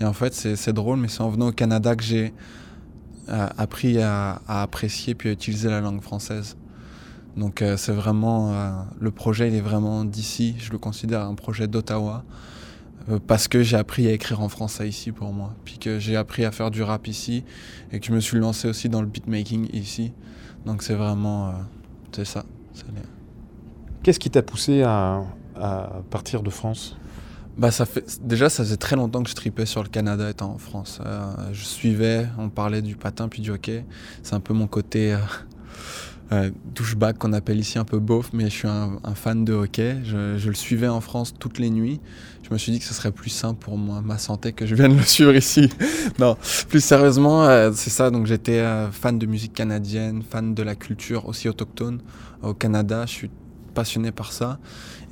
Et 0.00 0.04
en 0.04 0.12
fait, 0.12 0.34
c'est 0.34 0.72
drôle, 0.72 0.98
mais 0.98 1.08
c'est 1.08 1.22
en 1.22 1.30
venant 1.30 1.48
au 1.48 1.52
Canada 1.52 1.96
que 1.96 2.02
j'ai 2.02 2.34
euh, 3.28 3.48
appris 3.56 4.00
à, 4.00 4.40
à 4.46 4.62
apprécier 4.62 5.14
puis 5.14 5.28
à 5.28 5.32
utiliser 5.32 5.68
la 5.70 5.80
langue 5.80 6.02
française. 6.02 6.56
Donc 7.36 7.64
c'est 7.76 7.92
vraiment... 7.92 8.86
le 9.00 9.10
projet, 9.10 9.48
il 9.48 9.54
est 9.54 9.60
vraiment 9.60 10.04
d'ici. 10.04 10.54
Je 10.58 10.70
le 10.70 10.78
considère 10.78 11.22
un 11.22 11.34
projet 11.34 11.66
d'Ottawa. 11.66 12.22
Euh, 13.08 13.18
parce 13.26 13.48
que 13.48 13.62
j'ai 13.62 13.76
appris 13.76 14.06
à 14.06 14.12
écrire 14.12 14.40
en 14.40 14.48
français 14.48 14.88
ici 14.88 15.12
pour 15.12 15.32
moi. 15.32 15.54
Puis 15.64 15.78
que 15.78 15.98
j'ai 15.98 16.16
appris 16.16 16.44
à 16.44 16.52
faire 16.52 16.70
du 16.70 16.82
rap 16.82 17.06
ici. 17.06 17.44
Et 17.92 18.00
que 18.00 18.06
je 18.06 18.12
me 18.12 18.20
suis 18.20 18.38
lancé 18.38 18.68
aussi 18.68 18.88
dans 18.88 19.00
le 19.00 19.06
beatmaking 19.06 19.68
ici. 19.72 20.12
Donc 20.66 20.82
c'est 20.82 20.94
vraiment... 20.94 21.48
euh, 21.48 21.52
c'est 22.12 22.24
ça. 22.24 22.44
Qu'est-ce 24.02 24.18
qui 24.18 24.30
t'a 24.30 24.42
poussé 24.42 24.82
à, 24.82 25.22
à 25.56 26.02
partir 26.10 26.42
de 26.42 26.50
France? 26.50 26.96
Bah 27.56 27.70
ça 27.70 27.86
fait 27.86 28.04
déjà 28.20 28.48
ça 28.48 28.64
faisait 28.64 28.76
très 28.76 28.96
longtemps 28.96 29.22
que 29.22 29.30
je 29.30 29.34
tripais 29.34 29.64
sur 29.64 29.82
le 29.82 29.88
Canada 29.88 30.28
étant 30.28 30.52
en 30.52 30.58
France. 30.58 30.98
Euh, 31.06 31.32
je 31.52 31.64
suivais, 31.64 32.26
on 32.36 32.48
parlait 32.48 32.82
du 32.82 32.96
patin 32.96 33.28
puis 33.28 33.42
du 33.42 33.50
hockey. 33.50 33.84
C'est 34.24 34.34
un 34.34 34.40
peu 34.40 34.52
mon 34.54 34.66
côté 34.66 35.14
euh, 35.14 35.18
euh, 36.32 36.50
douchebag 36.74 37.18
qu'on 37.18 37.32
appelle 37.32 37.58
ici 37.58 37.78
un 37.78 37.84
peu 37.84 37.98
beauf, 37.98 38.30
mais 38.32 38.44
je 38.44 38.54
suis 38.54 38.68
un, 38.68 38.98
fan 39.14 39.44
de 39.44 39.52
hockey. 39.52 39.98
Je, 40.04 40.48
le 40.48 40.54
suivais 40.54 40.88
en 40.88 41.00
France 41.00 41.34
toutes 41.38 41.58
les 41.58 41.70
nuits. 41.70 42.00
Je 42.42 42.52
me 42.52 42.58
suis 42.58 42.72
dit 42.72 42.78
que 42.78 42.84
ce 42.84 42.94
serait 42.94 43.12
plus 43.12 43.30
simple 43.30 43.58
pour 43.60 43.78
moi, 43.78 44.00
ma 44.02 44.18
santé, 44.18 44.52
que 44.52 44.66
je 44.66 44.74
vienne 44.74 44.96
le 44.96 45.02
suivre 45.02 45.34
ici. 45.34 45.68
non, 46.18 46.36
plus 46.68 46.82
sérieusement, 46.82 47.44
euh, 47.44 47.72
c'est 47.74 47.90
ça. 47.90 48.10
Donc 48.10 48.26
j'étais 48.26 48.58
euh, 48.58 48.90
fan 48.90 49.18
de 49.18 49.26
musique 49.26 49.52
canadienne, 49.52 50.22
fan 50.22 50.54
de 50.54 50.62
la 50.62 50.74
culture 50.74 51.28
aussi 51.28 51.48
autochtone 51.48 52.00
au 52.42 52.54
Canada. 52.54 53.04
Je 53.06 53.12
suis 53.12 53.30
passionné 53.74 54.12
par 54.12 54.32
ça. 54.32 54.58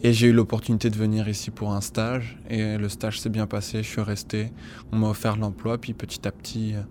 Et 0.04 0.12
j'ai 0.12 0.28
eu 0.28 0.32
l'opportunité 0.32 0.90
de 0.90 0.96
venir 0.96 1.28
ici 1.28 1.50
pour 1.50 1.72
un 1.72 1.80
stage. 1.80 2.38
Et 2.48 2.76
le 2.76 2.88
stage 2.88 3.20
s'est 3.20 3.28
bien 3.28 3.46
passé, 3.46 3.82
je 3.82 3.88
suis 3.88 4.00
resté. 4.00 4.50
On 4.92 4.96
m'a 4.96 5.08
offert 5.08 5.36
l'emploi. 5.36 5.78
Puis 5.78 5.92
petit 5.92 6.26
à 6.26 6.32
petit, 6.32 6.74
euh, 6.74 6.82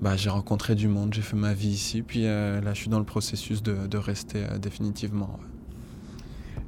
bah, 0.00 0.16
j'ai 0.16 0.30
rencontré 0.30 0.74
du 0.74 0.88
monde, 0.88 1.12
j'ai 1.12 1.22
fait 1.22 1.36
ma 1.36 1.52
vie 1.52 1.68
ici. 1.68 2.02
Puis 2.02 2.26
euh, 2.26 2.60
là, 2.60 2.72
je 2.72 2.80
suis 2.80 2.90
dans 2.90 2.98
le 2.98 3.04
processus 3.04 3.62
de, 3.62 3.86
de 3.86 3.98
rester 3.98 4.44
euh, 4.44 4.58
définitivement. 4.58 5.38
ouais. 5.38 5.46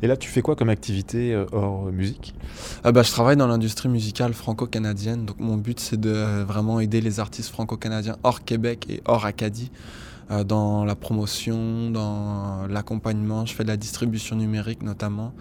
Et 0.03 0.09
là, 0.09 0.17
tu 0.17 0.29
fais 0.29 0.43
quoi 0.43 0.57
comme 0.57 0.69
activité 0.69 1.33
euh, 1.33 1.47
hors 1.53 1.93
musique? 1.93 2.35
Ah 2.83 2.91
bah, 2.93 3.03
je 3.03 3.11
travaille 3.11 3.37
dans 3.37 3.47
l'industrie 3.47 3.89
musicale 3.89 4.35
franco-canadienne. 4.35 5.25
Donc 5.25 5.39
mon 5.39 5.57
but, 5.57 5.79
c'est 5.79 6.01
de 6.01 6.43
vraiment 6.43 6.81
aider 6.81 7.01
les 7.01 7.21
artistes 7.21 7.51
franco-canadiens 7.51 8.17
hors 8.25 8.45
Québec 8.45 8.87
et 8.91 9.01
hors 9.05 9.25
Acadie. 9.25 9.71
dans 10.45 10.85
la 10.85 10.97
promotion, 10.97 11.91
dans 11.91 12.67
l'accompagnement, 12.67 13.47
je 13.47 13.55
fais 13.55 13.65
de 13.65 13.69
la 13.69 13.77
distribution 13.77 14.35
numérique 14.35 14.83
notamment, 14.83 15.35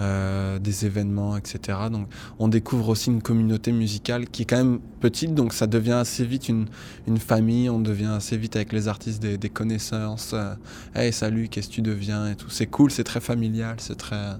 euh, 0.00 0.58
des 0.58 0.86
événements, 0.86 1.36
etc. 1.36 1.78
Donc 1.90 2.08
on 2.38 2.48
découvre 2.48 2.88
aussi 2.88 3.10
une 3.10 3.22
communauté 3.22 3.72
musicale 3.72 4.26
qui 4.28 4.42
est 4.42 4.44
quand 4.44 4.56
même 4.56 4.80
petite, 5.00 5.34
donc 5.34 5.52
ça 5.52 5.66
devient 5.66 5.92
assez 5.92 6.24
vite 6.24 6.48
une, 6.48 6.66
une 7.06 7.18
famille, 7.18 7.70
on 7.70 7.80
devient 7.80 8.12
assez 8.16 8.36
vite 8.36 8.56
avec 8.56 8.72
les 8.72 8.88
artistes 8.88 9.22
des, 9.22 9.38
des 9.38 9.48
connaissances. 9.50 10.32
euh, 10.34 10.54
hey 10.94 11.12
salut, 11.12 11.48
qu'est-ce 11.48 11.68
que 11.68 11.74
tu 11.74 11.82
deviens 11.82 12.30
et 12.30 12.36
tout. 12.36 12.50
C'est 12.50 12.66
cool, 12.66 12.90
c'est 12.90 13.04
très 13.04 13.20
familial, 13.20 13.76
c'est 13.78 13.96
très... 13.96 14.32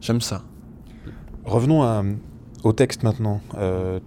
J'aime 0.00 0.20
ça. 0.20 0.42
Revenons 1.44 1.82
à- 1.82 2.04
au 2.64 2.72
texte 2.72 3.02
maintenant. 3.02 3.40
Euh, 3.56 3.98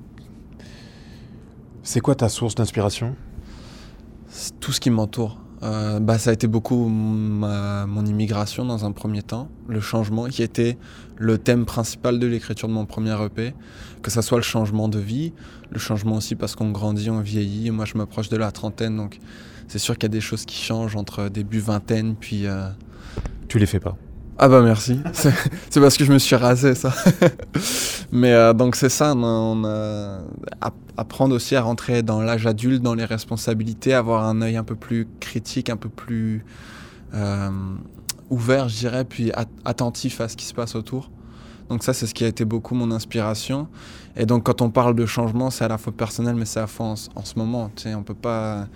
c'est 1.84 2.00
quoi 2.00 2.16
ta 2.16 2.30
source 2.30 2.56
d'inspiration? 2.56 3.16
C'est 4.30 4.60
tout 4.60 4.72
ce 4.72 4.80
qui 4.80 4.90
m'entoure. 4.90 5.40
Euh, 5.64 6.00
bah, 6.00 6.18
ça 6.18 6.32
a 6.32 6.34
été 6.34 6.48
beaucoup 6.48 6.88
mon 6.90 8.06
immigration 8.06 8.66
dans 8.66 8.86
un 8.86 8.92
premier 8.92 9.24
temps, 9.24 9.48
le 9.68 9.80
changement 9.80 10.26
qui 10.26 10.44
était 10.44 10.78
le 11.18 11.38
thème 11.38 11.66
principal 11.66 12.20
de 12.20 12.28
l'écriture 12.28 12.68
de 12.68 12.74
mon 12.74 12.86
premier 12.86 13.16
EP, 13.24 13.54
que 14.02 14.12
ça 14.12 14.22
soit 14.22 14.38
le 14.38 14.44
changement 14.44 14.90
de 14.90 15.00
vie, 15.00 15.32
le 15.72 15.80
changement 15.80 16.16
aussi 16.18 16.36
parce 16.36 16.56
qu'on 16.56 16.72
grandit, 16.72 17.10
on 17.10 17.22
vieillit, 17.22 17.72
moi 17.72 17.86
je 17.86 17.98
m'approche 17.98 18.30
de 18.30 18.36
la 18.38 18.52
trentaine, 18.52 18.98
donc 18.98 19.20
c'est 19.70 19.80
sûr 19.80 19.96
qu'il 19.96 20.04
y 20.04 20.06
a 20.08 20.10
des 20.10 20.22
choses 20.22 20.46
qui 20.46 20.62
changent 20.62 20.96
entre 20.98 21.30
début 21.30 21.60
vingtaine 21.60 22.16
puis... 22.20 22.46
euh, 22.46 22.68
Tu 23.48 23.58
les 23.58 23.66
fais 23.66 23.80
pas. 23.80 23.96
Ah 24.40 24.50
bah 24.50 24.62
merci, 24.64 25.00
c'est 25.70 25.80
parce 25.80 25.96
que 25.96 26.06
je 26.06 26.12
me 26.12 26.18
suis 26.18 26.36
rasé 26.36 26.74
ça. 26.74 26.94
Mais 28.12 28.34
euh, 28.34 28.54
donc 28.54 28.76
c'est 28.76 28.90
ça, 28.90 29.14
on 29.16 29.64
a, 29.64 30.22
apprendre 30.98 31.36
aussi 31.36 31.56
à 31.56 31.62
rentrer 31.62 32.02
dans 32.02 32.20
l'âge 32.22 32.48
adulte, 32.48 32.82
dans 32.82 32.96
les 32.96 33.06
responsabilités, 33.06 33.94
avoir 33.94 34.26
un 34.26 34.42
œil 34.42 34.58
un 34.58 34.64
peu 34.64 34.76
plus 34.76 35.08
critique, 35.20 35.70
un 35.70 35.78
peu 35.78 35.90
plus 35.90 36.44
euh, 37.14 37.50
ouvert, 38.32 38.70
je 38.70 38.78
dirais, 38.80 39.06
puis 39.06 39.32
at- 39.34 39.46
attentif 39.66 40.20
à 40.20 40.28
ce 40.28 40.36
qui 40.36 40.46
se 40.46 40.54
passe 40.54 40.76
autour. 40.76 41.12
Donc 41.70 41.84
ça, 41.84 41.94
c'est 41.94 42.08
ce 42.08 42.14
qui 42.14 42.24
a 42.26 42.28
été 42.28 42.44
beaucoup 42.44 42.74
mon 42.76 42.92
inspiration. 42.92 43.68
Et 44.16 44.26
donc 44.26 44.44
quand 44.46 44.62
on 44.62 44.70
parle 44.72 44.96
de 44.96 45.06
changement, 45.06 45.52
c'est 45.52 45.64
à 45.64 45.68
la 45.68 45.78
fois 45.78 45.94
personnel, 45.94 46.36
mais 46.36 46.46
c'est 46.46 46.60
à 46.60 46.64
la 46.64 46.68
fois 46.68 46.88
en, 46.88 46.96
en 47.16 47.24
ce 47.24 47.38
moment. 47.38 47.72
Tu 47.76 47.84
sais, 47.84 47.96
on 47.96 48.04
peut 48.04 48.14
pas 48.16 48.68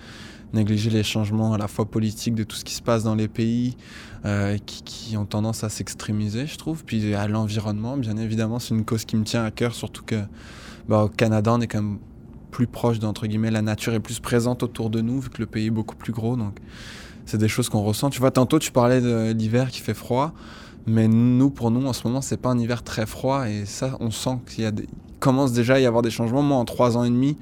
négliger 0.52 0.90
les 0.90 1.02
changements 1.02 1.52
à 1.52 1.58
la 1.58 1.68
fois 1.68 1.84
politiques 1.84 2.34
de 2.34 2.44
tout 2.44 2.56
ce 2.56 2.64
qui 2.64 2.74
se 2.74 2.82
passe 2.82 3.04
dans 3.04 3.14
les 3.14 3.28
pays 3.28 3.76
euh, 4.24 4.56
qui, 4.64 5.16
ont 5.16 5.26
tendance 5.26 5.64
à 5.64 5.68
s'extrémiser, 5.68 6.46
je 6.46 6.56
trouve. 6.56 6.84
Puis 6.84 7.14
à 7.14 7.28
l'environnement, 7.28 7.96
bien 7.96 8.16
évidemment, 8.16 8.58
c'est 8.58 8.74
une 8.74 8.84
cause 8.84 9.04
qui 9.04 9.16
me 9.16 9.24
tient 9.24 9.44
à 9.44 9.50
cœur, 9.50 9.74
surtout 9.74 10.02
que 10.04 10.22
bah, 10.88 11.04
au 11.04 11.08
Canada, 11.08 11.52
on 11.54 11.60
est 11.60 11.66
quand 11.66 11.82
même 11.82 11.98
plus 12.50 12.66
proche 12.66 12.98
d'entre 12.98 13.26
guillemets 13.26 13.50
la 13.50 13.62
nature 13.62 13.92
est 13.94 14.00
plus 14.00 14.20
présente 14.20 14.62
autour 14.62 14.90
de 14.90 15.00
nous 15.00 15.20
vu 15.20 15.28
que 15.28 15.38
le 15.38 15.46
pays 15.46 15.66
est 15.66 15.70
beaucoup 15.70 15.96
plus 15.96 16.12
gros. 16.12 16.36
Donc 16.36 16.58
c'est 17.26 17.38
des 17.38 17.48
choses 17.48 17.68
qu'on 17.68 17.82
ressent. 17.82 18.10
Tu 18.10 18.20
vois 18.20 18.30
tantôt 18.30 18.58
tu 18.58 18.72
parlais 18.72 19.00
de 19.00 19.32
l'hiver 19.32 19.70
qui 19.70 19.80
fait 19.80 19.94
froid 19.94 20.32
mais 20.86 21.06
nous 21.06 21.50
pour 21.50 21.70
nous 21.70 21.86
en 21.86 21.92
ce 21.92 22.06
moment 22.06 22.22
c'est 22.22 22.38
pas 22.38 22.48
un 22.48 22.58
hiver 22.58 22.82
très 22.82 23.06
froid. 23.06 23.48
Et 23.48 23.66
ça 23.66 23.96
on 24.00 24.10
sent 24.10 24.38
qu'il 24.46 24.64
y 24.64 24.66
a 24.66 24.72
commence 25.20 25.52
déjà 25.52 25.74
à 25.74 25.78
y 25.80 25.86
avoir 25.86 26.02
des 26.02 26.10
changements. 26.10 26.42
Moi 26.42 26.56
en 26.56 26.64
trois 26.64 26.96
ans 26.96 27.04
et 27.04 27.10
demi 27.10 27.36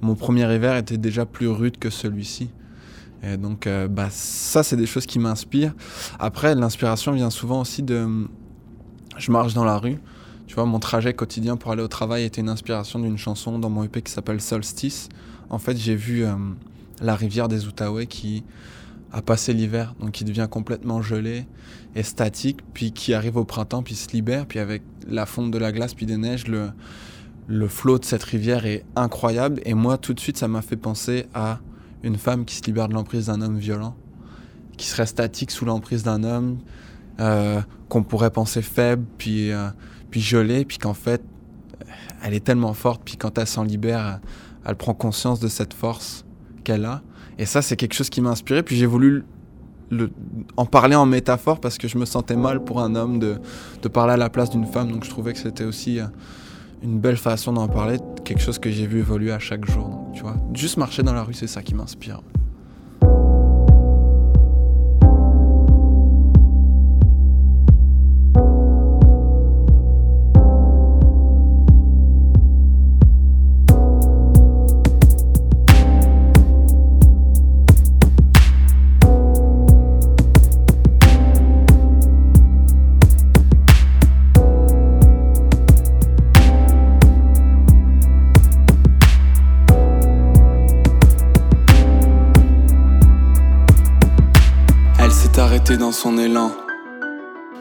mon 0.00 0.14
premier 0.14 0.52
hiver 0.54 0.76
était 0.76 0.98
déjà 0.98 1.26
plus 1.26 1.48
rude 1.48 1.78
que 1.78 1.90
celui-ci. 1.90 2.50
Et 3.22 3.36
donc 3.36 3.66
euh, 3.66 3.88
bah 3.88 4.08
ça 4.10 4.62
c'est 4.62 4.76
des 4.76 4.86
choses 4.86 5.06
qui 5.06 5.18
m'inspirent. 5.18 5.74
Après 6.18 6.54
l'inspiration 6.54 7.12
vient 7.12 7.30
souvent 7.30 7.60
aussi 7.60 7.82
de 7.82 8.06
je 9.18 9.32
marche 9.32 9.54
dans 9.54 9.64
la 9.64 9.78
rue. 9.78 9.98
Tu 10.46 10.54
vois, 10.54 10.64
mon 10.64 10.78
trajet 10.78 11.12
quotidien 11.12 11.56
pour 11.56 11.72
aller 11.72 11.82
au 11.82 11.88
travail 11.88 12.24
était 12.24 12.40
une 12.40 12.48
inspiration 12.48 12.98
d'une 12.98 13.18
chanson 13.18 13.58
dans 13.58 13.68
mon 13.68 13.84
EP 13.84 14.00
qui 14.00 14.10
s'appelle 14.10 14.40
Solstice. 14.40 15.10
En 15.50 15.58
fait, 15.58 15.76
j'ai 15.76 15.94
vu 15.94 16.24
euh, 16.24 16.34
la 17.02 17.14
rivière 17.14 17.48
des 17.48 17.66
Outaouais 17.66 18.06
qui 18.06 18.44
a 19.12 19.20
passé 19.20 19.52
l'hiver, 19.52 19.94
donc 20.00 20.12
qui 20.12 20.24
devient 20.24 20.48
complètement 20.50 21.02
gelée 21.02 21.46
et 21.94 22.02
statique, 22.02 22.60
puis 22.72 22.92
qui 22.92 23.12
arrive 23.12 23.36
au 23.36 23.44
printemps, 23.44 23.82
puis 23.82 23.94
se 23.94 24.10
libère, 24.12 24.46
puis 24.46 24.58
avec 24.58 24.82
la 25.06 25.26
fonte 25.26 25.50
de 25.50 25.58
la 25.58 25.72
glace, 25.72 25.94
puis 25.94 26.06
des 26.06 26.16
neiges, 26.16 26.46
le, 26.46 26.70
le 27.48 27.66
flot 27.66 27.98
de 27.98 28.04
cette 28.04 28.22
rivière 28.22 28.64
est 28.66 28.84
incroyable. 28.94 29.60
Et 29.64 29.74
moi, 29.74 29.98
tout 29.98 30.14
de 30.14 30.20
suite, 30.20 30.36
ça 30.36 30.46
m'a 30.46 30.62
fait 30.62 30.76
penser 30.76 31.26
à 31.34 31.58
une 32.04 32.16
femme 32.16 32.44
qui 32.44 32.54
se 32.54 32.62
libère 32.62 32.88
de 32.88 32.94
l'emprise 32.94 33.26
d'un 33.26 33.40
homme 33.40 33.58
violent, 33.58 33.96
qui 34.76 34.86
serait 34.86 35.06
statique 35.06 35.50
sous 35.50 35.64
l'emprise 35.64 36.04
d'un 36.04 36.22
homme, 36.22 36.58
euh, 37.18 37.60
qu'on 37.88 38.04
pourrait 38.04 38.30
penser 38.30 38.62
faible, 38.62 39.04
puis... 39.18 39.50
euh, 39.50 39.70
puis 40.10 40.20
gelée, 40.20 40.64
puis 40.64 40.78
qu'en 40.78 40.94
fait, 40.94 41.22
elle 42.22 42.34
est 42.34 42.44
tellement 42.44 42.74
forte, 42.74 43.02
puis 43.04 43.16
quand 43.16 43.36
elle 43.38 43.46
s'en 43.46 43.62
libère, 43.62 44.20
elle 44.64 44.76
prend 44.76 44.94
conscience 44.94 45.40
de 45.40 45.48
cette 45.48 45.74
force 45.74 46.24
qu'elle 46.64 46.84
a. 46.84 47.02
Et 47.38 47.46
ça, 47.46 47.62
c'est 47.62 47.76
quelque 47.76 47.94
chose 47.94 48.10
qui 48.10 48.20
m'a 48.20 48.30
inspiré, 48.30 48.62
puis 48.62 48.76
j'ai 48.76 48.86
voulu 48.86 49.24
en 50.56 50.66
parler 50.66 50.96
en 50.96 51.06
métaphore 51.06 51.60
parce 51.60 51.78
que 51.78 51.88
je 51.88 51.96
me 51.96 52.04
sentais 52.04 52.36
mal 52.36 52.62
pour 52.62 52.82
un 52.82 52.94
homme 52.94 53.18
de, 53.18 53.38
de 53.80 53.88
parler 53.88 54.14
à 54.14 54.16
la 54.18 54.28
place 54.28 54.50
d'une 54.50 54.66
femme, 54.66 54.92
donc 54.92 55.04
je 55.04 55.10
trouvais 55.10 55.32
que 55.32 55.38
c'était 55.38 55.64
aussi 55.64 56.00
euh, 56.00 56.06
une 56.82 57.00
belle 57.00 57.16
façon 57.16 57.52
d'en 57.52 57.68
parler, 57.68 57.98
quelque 58.24 58.40
chose 58.40 58.58
que 58.58 58.70
j'ai 58.70 58.86
vu 58.86 59.00
évoluer 59.00 59.32
à 59.32 59.38
chaque 59.38 59.64
jour. 59.64 59.88
Donc, 59.88 60.12
tu 60.12 60.22
vois, 60.22 60.36
juste 60.54 60.76
marcher 60.76 61.02
dans 61.02 61.14
la 61.14 61.22
rue, 61.22 61.34
c'est 61.34 61.46
ça 61.46 61.62
qui 61.62 61.74
m'inspire. 61.74 62.20
Son 96.02 96.16
élan. 96.16 96.52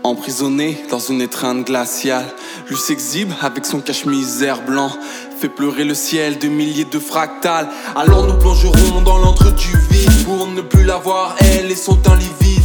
Emprisonnée 0.04 0.86
dans 0.92 1.00
une 1.00 1.22
étreinte 1.22 1.66
glaciale, 1.66 2.26
lui 2.70 2.78
s'exhibe 2.78 3.32
avec 3.42 3.66
son 3.66 3.80
cache-misère 3.80 4.62
blanc, 4.62 4.92
fait 5.40 5.50
pleurer 5.50 5.84
le 5.84 5.96
ciel 5.96 6.38
de 6.38 6.48
milliers 6.48 6.86
de 6.86 7.00
fractales. 7.00 7.68
Alors 7.96 8.28
nous 8.28 8.38
plongerons 8.38 9.02
dans 9.04 9.18
l'antre 9.18 9.52
du 9.56 9.76
vide 9.90 10.24
pour 10.24 10.46
ne 10.46 10.62
plus 10.62 10.84
la 10.84 10.98
voir, 10.98 11.36
elle 11.40 11.72
et 11.72 11.76
son 11.76 11.96
teint 11.96 12.16
livide. 12.16 12.64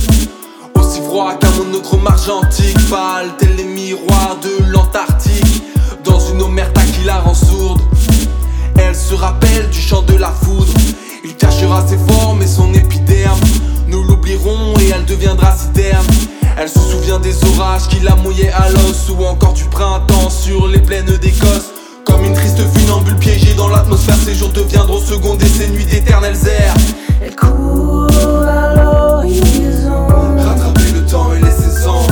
Au 0.74 0.80
aussi 0.80 1.00
froid 1.00 1.32
qu'un 1.36 1.50
monochrome 1.52 2.06
argentique, 2.06 2.76
pâle, 2.90 3.30
tel 3.38 3.56
les 3.56 3.64
miroirs 3.64 4.36
de 4.42 4.70
l'Antarctique. 4.70 5.62
Dans 6.04 6.20
une 6.20 6.42
omerta 6.42 6.82
qui 6.82 7.04
la 7.04 7.18
rend 7.18 7.34
sourde, 7.34 7.80
elle 8.78 8.94
se 8.94 9.14
rappelle 9.14 9.70
du 9.70 9.80
chant 9.80 10.02
de 10.02 10.16
la 10.16 10.32
foudre. 10.32 10.74
Il 11.24 11.34
cachera 11.34 11.86
ses 11.86 11.98
formes 12.12 12.42
et 12.42 12.46
son 12.46 12.74
épiderme. 12.74 13.01
Deviendra 15.12 15.54
citerne. 15.54 16.06
Elle 16.58 16.68
se 16.68 16.78
souvient 16.78 17.18
des 17.18 17.34
orages 17.44 17.86
qui 17.88 18.00
la 18.00 18.14
mouillaient 18.16 18.52
à 18.52 18.70
l'os 18.70 19.10
ou 19.10 19.24
encore 19.24 19.52
du 19.52 19.64
printemps 19.64 20.30
sur 20.30 20.66
les 20.68 20.78
plaines 20.78 21.18
d'Écosse. 21.20 21.70
Comme 22.04 22.24
une 22.24 22.32
triste 22.32 22.58
funambule 22.74 23.16
piégée 23.16 23.54
dans 23.54 23.68
l'atmosphère, 23.68 24.16
ces 24.24 24.34
jours 24.34 24.48
deviendront 24.50 25.00
secondes 25.00 25.42
et 25.42 25.46
ces 25.46 25.68
nuits 25.68 25.84
d'éternelles 25.84 26.38
airs. 26.46 26.74
Elle 27.20 27.36
court 27.36 28.08
à 28.48 28.74
l'horizon, 28.74 30.06
Rattraper 30.38 30.92
le 30.94 31.04
temps 31.04 31.30
et 31.34 31.44
les 31.44 31.50
saisons. 31.50 32.06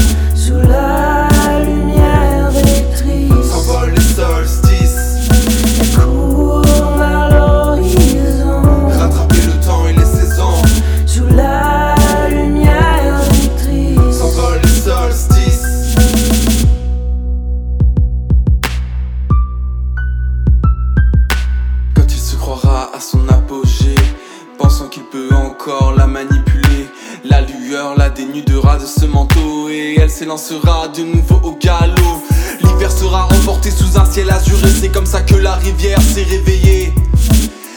Dénudera 28.32 28.78
de 28.78 28.86
ce 28.86 29.06
manteau 29.06 29.68
et 29.68 29.96
elle 30.00 30.10
s'élancera 30.10 30.88
de 30.88 31.02
nouveau 31.02 31.40
au 31.42 31.56
galop. 31.60 32.22
L'hiver 32.62 32.90
sera 32.90 33.26
emporté 33.26 33.70
sous 33.70 33.98
un 33.98 34.04
ciel 34.04 34.30
azuré, 34.30 34.68
c'est 34.80 34.88
comme 34.88 35.06
ça 35.06 35.20
que 35.22 35.34
la 35.34 35.54
rivière 35.54 36.00
s'est 36.00 36.22
réveillée. 36.22 36.92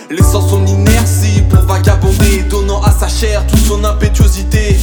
Laissant 0.10 0.48
son 0.48 0.66
inertie 0.66 1.42
pour 1.50 1.62
vagabonder, 1.62 2.44
donnant 2.50 2.82
à 2.84 2.92
sa 2.92 3.08
chair 3.08 3.46
toute 3.48 3.66
son 3.66 3.84
impétuosité. 3.84 4.78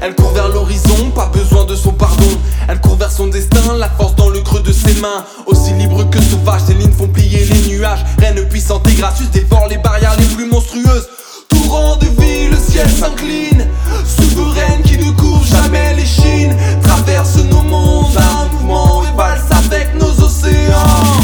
Elle 0.00 0.14
court 0.14 0.32
vers 0.32 0.48
l'horizon, 0.48 1.10
pas 1.14 1.30
besoin 1.32 1.64
de 1.64 1.74
son 1.74 1.92
pardon. 1.92 2.38
Elle 2.68 2.80
court 2.80 2.96
vers 2.96 3.10
son 3.10 3.26
destin, 3.26 3.76
la 3.76 3.88
force 3.88 4.14
dans 4.14 4.28
le 4.28 4.40
creux 4.40 4.62
de 4.62 4.72
ses 4.72 4.94
mains. 5.00 5.24
Aussi 5.46 5.72
libre 5.72 6.08
que 6.10 6.22
sauvage, 6.22 6.62
ses 6.66 6.74
lignes 6.74 6.92
font 6.92 7.08
plier 7.08 7.44
les 7.44 7.76
nuages. 7.76 8.04
Reine 8.18 8.46
puissante 8.48 8.86
et 8.88 8.94
gracieuse, 8.94 9.30
dévore 9.30 9.66
les 9.68 9.78
barrières 9.78 10.16
les 10.18 10.26
plus 10.36 10.46
monstrueuses. 10.46 11.08
Torrent 11.48 11.96
de 11.96 12.06
vie, 12.06 12.48
le 12.48 12.56
ciel 12.56 12.88
s'incline. 12.88 13.67
Souveraine 14.04 14.82
qui 14.82 14.98
ne 14.98 15.10
couvre 15.12 15.44
jamais 15.44 15.94
les 15.94 16.06
chines. 16.06 16.54
Traverse 16.82 17.36
nos 17.50 17.62
mondes, 17.62 18.16
un 18.16 18.48
mouvement 18.52 19.02
et 19.04 19.16
valse 19.16 19.50
avec 19.50 19.94
nos 19.94 20.24
océans. 20.24 21.17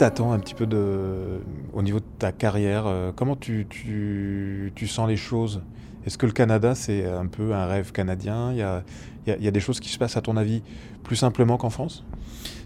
L'horizon. 0.00 0.14
Bah, 0.20 0.20
Qu'est-ce 0.20 0.20
que 0.20 0.20
tu 0.20 0.22
attends 0.22 0.32
un 0.32 0.38
petit 0.38 0.54
peu 0.54 0.66
de, 0.66 1.40
au 1.72 1.82
niveau 1.82 2.00
de 2.00 2.04
ta 2.18 2.32
carrière 2.32 2.84
euh, 2.86 3.12
Comment 3.14 3.36
tu, 3.36 3.66
tu, 3.68 4.72
tu 4.74 4.86
sens 4.86 5.08
les 5.08 5.16
choses? 5.16 5.62
Est-ce 6.06 6.16
que 6.16 6.26
le 6.26 6.32
Canada, 6.32 6.74
c'est 6.74 7.04
un 7.06 7.26
peu 7.26 7.54
un 7.54 7.66
rêve 7.66 7.92
canadien? 7.92 8.52
Il 8.52 8.58
y 8.58 8.62
a, 8.62 8.82
y 9.26 9.44
y 9.44 9.48
a 9.48 9.50
des 9.50 9.60
choses 9.60 9.80
qui 9.80 9.90
se 9.90 9.98
passent, 9.98 10.16
à 10.16 10.22
ton 10.22 10.36
avis, 10.36 10.62
plus 11.02 11.16
simplement 11.16 11.58
qu'en 11.58 11.70
France? 11.70 12.04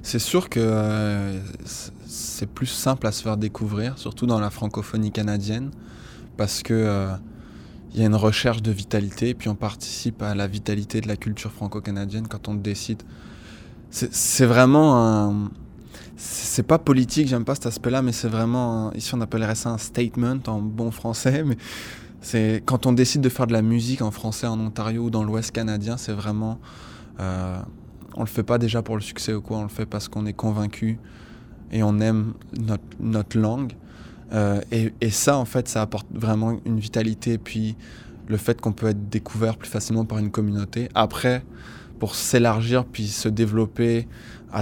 C'est 0.03 0.21
sûr 0.21 0.49
que 0.49 0.61
euh, 0.61 1.41
c'est 2.07 2.49
plus 2.49 2.67
simple 2.67 3.07
à 3.07 3.13
se 3.13 3.23
faire 3.23 3.37
découvrir, 3.37 3.99
surtout 3.99 4.27
dans 4.27 4.39
la 4.39 4.51
francophonie 4.51 5.11
canadienne, 5.11 5.71
parce 6.37 6.63
que 6.63 6.75
euh, 6.75 7.17
il 7.95 8.01
y 8.01 8.03
a 8.03 8.07
une 8.07 8.15
recherche 8.15 8.63
de 8.63 8.71
vitalité, 8.71 9.31
et 9.31 9.35
puis 9.35 9.49
on 9.49 9.55
participe 9.55 10.23
à 10.23 10.35
la 10.35 10.47
vitalité 10.47 11.01
de 11.01 11.09
la 11.09 11.17
culture 11.17 11.51
franco-canadienne 11.51 12.29
quand 12.29 12.49
on 12.49 12.55
décide. 12.55 13.03
C'est 13.91 14.13
c'est 14.15 14.47
vraiment 14.47 14.97
un. 14.97 15.51
C'est 16.17 16.63
pas 16.63 16.79
politique, 16.79 17.27
j'aime 17.27 17.45
pas 17.45 17.55
cet 17.55 17.67
aspect-là, 17.67 18.03
mais 18.03 18.13
c'est 18.13 18.29
vraiment. 18.29 18.93
ici, 18.93 19.15
on 19.15 19.21
appellerait 19.21 19.57
ça 19.57 19.71
un 19.71 19.79
statement 19.79 20.39
en 20.47 20.61
bon 20.61 20.91
français, 20.91 21.43
mais 21.45 21.57
c'est 22.21 22.63
quand 22.65 22.87
on 22.87 22.93
décide 22.93 23.21
de 23.21 23.29
faire 23.29 23.47
de 23.47 23.53
la 23.53 23.63
musique 23.63 24.01
en 24.01 24.11
français 24.11 24.47
en 24.47 24.59
Ontario 24.61 25.05
ou 25.05 25.11
dans 25.11 25.25
l'Ouest 25.25 25.51
canadien, 25.51 25.97
c'est 25.97 26.13
vraiment. 26.13 26.59
euh, 27.21 27.59
on 28.17 28.21
le 28.21 28.29
fait 28.29 28.45
pas 28.45 28.59
déjà 28.59 28.81
pour 28.81 28.95
le 28.95 29.03
succès 29.03 29.35
ou 29.35 29.43
quoi, 29.43 29.59
on 29.59 29.65
le 29.65 29.69
fait 29.69 29.87
parce 29.87 30.09
qu'on 30.09 30.25
est 30.27 30.33
convaincu 30.33 30.99
et 31.73 31.83
on 31.83 31.99
aime 32.01 32.35
notre, 32.57 32.85
notre 33.01 33.39
langue. 33.39 33.73
Euh, 34.33 34.61
et, 34.71 34.93
et 35.01 35.11
ça, 35.11 35.37
en 35.37 35.45
fait, 35.45 35.69
ça 35.69 35.83
apporte 35.83 36.07
vraiment 36.13 36.59
une 36.65 36.79
vitalité. 36.79 37.39
Puis 37.39 37.77
le 38.29 38.37
fait 38.37 38.61
qu'on 38.61 38.73
peut 38.73 38.87
être 38.87 39.09
découvert 39.09 39.57
plus 39.57 39.69
facilement 39.69 40.05
par 40.05 40.19
une 40.19 40.31
communauté. 40.31 40.89
Après, 40.95 41.45
pour 41.99 42.15
s'élargir 42.15 42.85
puis 42.85 43.09
se 43.09 43.29
développer 43.29 44.07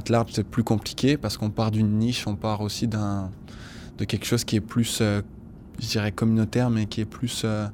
large, 0.08 0.30
c'est 0.32 0.46
plus 0.46 0.64
compliqué 0.64 1.16
parce 1.16 1.36
qu'on 1.36 1.50
part 1.50 1.70
d'une 1.70 1.98
niche, 1.98 2.26
on 2.26 2.36
part 2.36 2.60
aussi 2.60 2.88
d'un 2.88 3.30
de 3.98 4.04
quelque 4.04 4.24
chose 4.24 4.44
qui 4.44 4.56
est 4.56 4.60
plus, 4.60 4.98
euh, 5.00 5.20
je 5.78 5.86
dirais, 5.86 6.12
communautaire, 6.12 6.70
mais 6.70 6.86
qui 6.86 7.02
est 7.02 7.06
plus. 7.06 7.42
euh, 7.44 7.68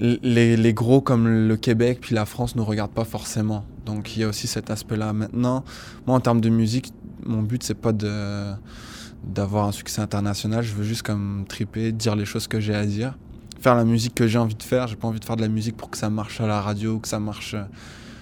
les, 0.00 0.72
gros 0.74 1.00
comme 1.00 1.28
le 1.28 1.56
Québec 1.56 1.98
puis 2.00 2.14
la 2.14 2.24
France 2.24 2.56
ne 2.56 2.62
regardent 2.62 2.92
pas 2.92 3.04
forcément. 3.04 3.64
Donc 3.84 4.16
il 4.16 4.20
y 4.20 4.24
a 4.24 4.28
aussi 4.28 4.46
cet 4.46 4.70
aspect-là. 4.70 5.12
Maintenant, 5.12 5.64
moi 6.06 6.16
en 6.16 6.20
termes 6.20 6.40
de 6.40 6.48
musique, 6.48 6.92
mon 7.24 7.42
but 7.42 7.62
c'est 7.62 7.74
pas 7.74 7.92
d'avoir 7.92 9.66
un 9.66 9.72
succès 9.72 10.00
international. 10.00 10.64
Je 10.64 10.74
veux 10.74 10.84
juste 10.84 11.02
comme 11.02 11.44
triper, 11.48 11.92
dire 11.92 12.16
les 12.16 12.24
choses 12.24 12.48
que 12.48 12.60
j'ai 12.60 12.74
à 12.74 12.86
dire, 12.86 13.18
faire 13.60 13.74
la 13.74 13.84
musique 13.84 14.14
que 14.14 14.26
j'ai 14.26 14.38
envie 14.38 14.54
de 14.54 14.62
faire. 14.62 14.86
J'ai 14.86 14.96
pas 14.96 15.08
envie 15.08 15.20
de 15.20 15.24
faire 15.24 15.36
de 15.36 15.42
la 15.42 15.48
musique 15.48 15.76
pour 15.76 15.90
que 15.90 15.98
ça 15.98 16.08
marche 16.08 16.40
à 16.40 16.46
la 16.46 16.60
radio, 16.60 16.98
que 16.98 17.08
ça 17.08 17.20
marche. 17.20 17.54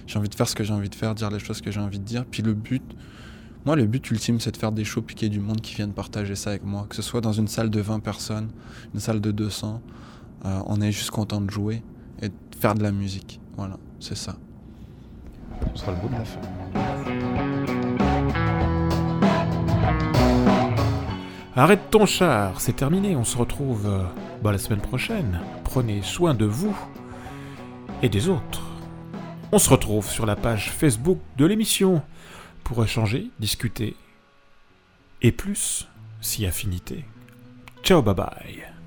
J'ai 0.08 0.18
envie 0.18 0.30
de 0.30 0.34
faire 0.34 0.48
ce 0.48 0.54
que 0.54 0.64
j'ai 0.64 0.72
envie 0.72 0.88
de 0.88 0.94
faire, 0.94 1.14
dire 1.14 1.30
les 1.30 1.38
choses 1.38 1.60
que 1.60 1.70
j'ai 1.70 1.80
envie 1.80 1.98
de 1.98 2.04
dire. 2.04 2.24
Puis 2.24 2.42
le 2.42 2.54
but, 2.54 2.82
moi 3.66 3.76
le 3.76 3.84
but 3.84 4.10
ultime 4.10 4.40
c'est 4.40 4.50
de 4.50 4.56
faire 4.56 4.72
des 4.72 4.82
shows 4.82 5.02
puis 5.02 5.14
qu'il 5.14 5.28
y 5.28 5.30
ait 5.30 5.38
du 5.38 5.38
monde 5.38 5.60
qui 5.60 5.74
vienne 5.74 5.92
partager 5.92 6.34
ça 6.34 6.48
avec 6.50 6.64
moi, 6.64 6.86
que 6.88 6.96
ce 6.96 7.02
soit 7.02 7.20
dans 7.20 7.34
une 7.34 7.46
salle 7.46 7.68
de 7.68 7.78
20 7.78 8.00
personnes, 8.00 8.48
une 8.94 9.00
salle 9.00 9.20
de 9.20 9.30
200. 9.30 9.82
Euh, 10.46 10.60
on 10.64 10.80
est 10.80 10.92
juste 10.92 11.10
content 11.10 11.42
de 11.42 11.50
jouer 11.50 11.82
et 12.22 12.30
de 12.30 12.34
faire 12.58 12.74
de 12.74 12.82
la 12.82 12.90
musique. 12.90 13.38
Voilà, 13.58 13.76
c'est 14.00 14.16
ça. 14.16 14.36
Ce 15.74 15.82
sera 15.82 15.92
le 15.92 15.98
bout 15.98 16.08
de 16.08 16.14
la 16.14 16.24
fin. 16.24 16.40
Arrête 21.54 21.90
ton 21.90 22.06
char, 22.06 22.62
c'est 22.62 22.76
terminé, 22.76 23.14
on 23.14 23.24
se 23.24 23.36
retrouve 23.36 23.86
euh, 23.86 24.04
bah, 24.42 24.52
la 24.52 24.58
semaine 24.58 24.80
prochaine. 24.80 25.40
Prenez 25.64 26.00
soin 26.00 26.32
de 26.32 26.46
vous 26.46 26.74
et 28.00 28.08
des 28.08 28.30
autres. 28.30 28.67
On 29.50 29.58
se 29.58 29.70
retrouve 29.70 30.08
sur 30.08 30.26
la 30.26 30.36
page 30.36 30.70
Facebook 30.70 31.18
de 31.38 31.46
l'émission 31.46 32.02
pour 32.64 32.84
échanger, 32.84 33.30
discuter 33.40 33.96
et 35.22 35.32
plus, 35.32 35.88
si 36.20 36.44
affinité. 36.46 37.04
Ciao, 37.82 38.02
bye 38.02 38.14
bye. 38.14 38.77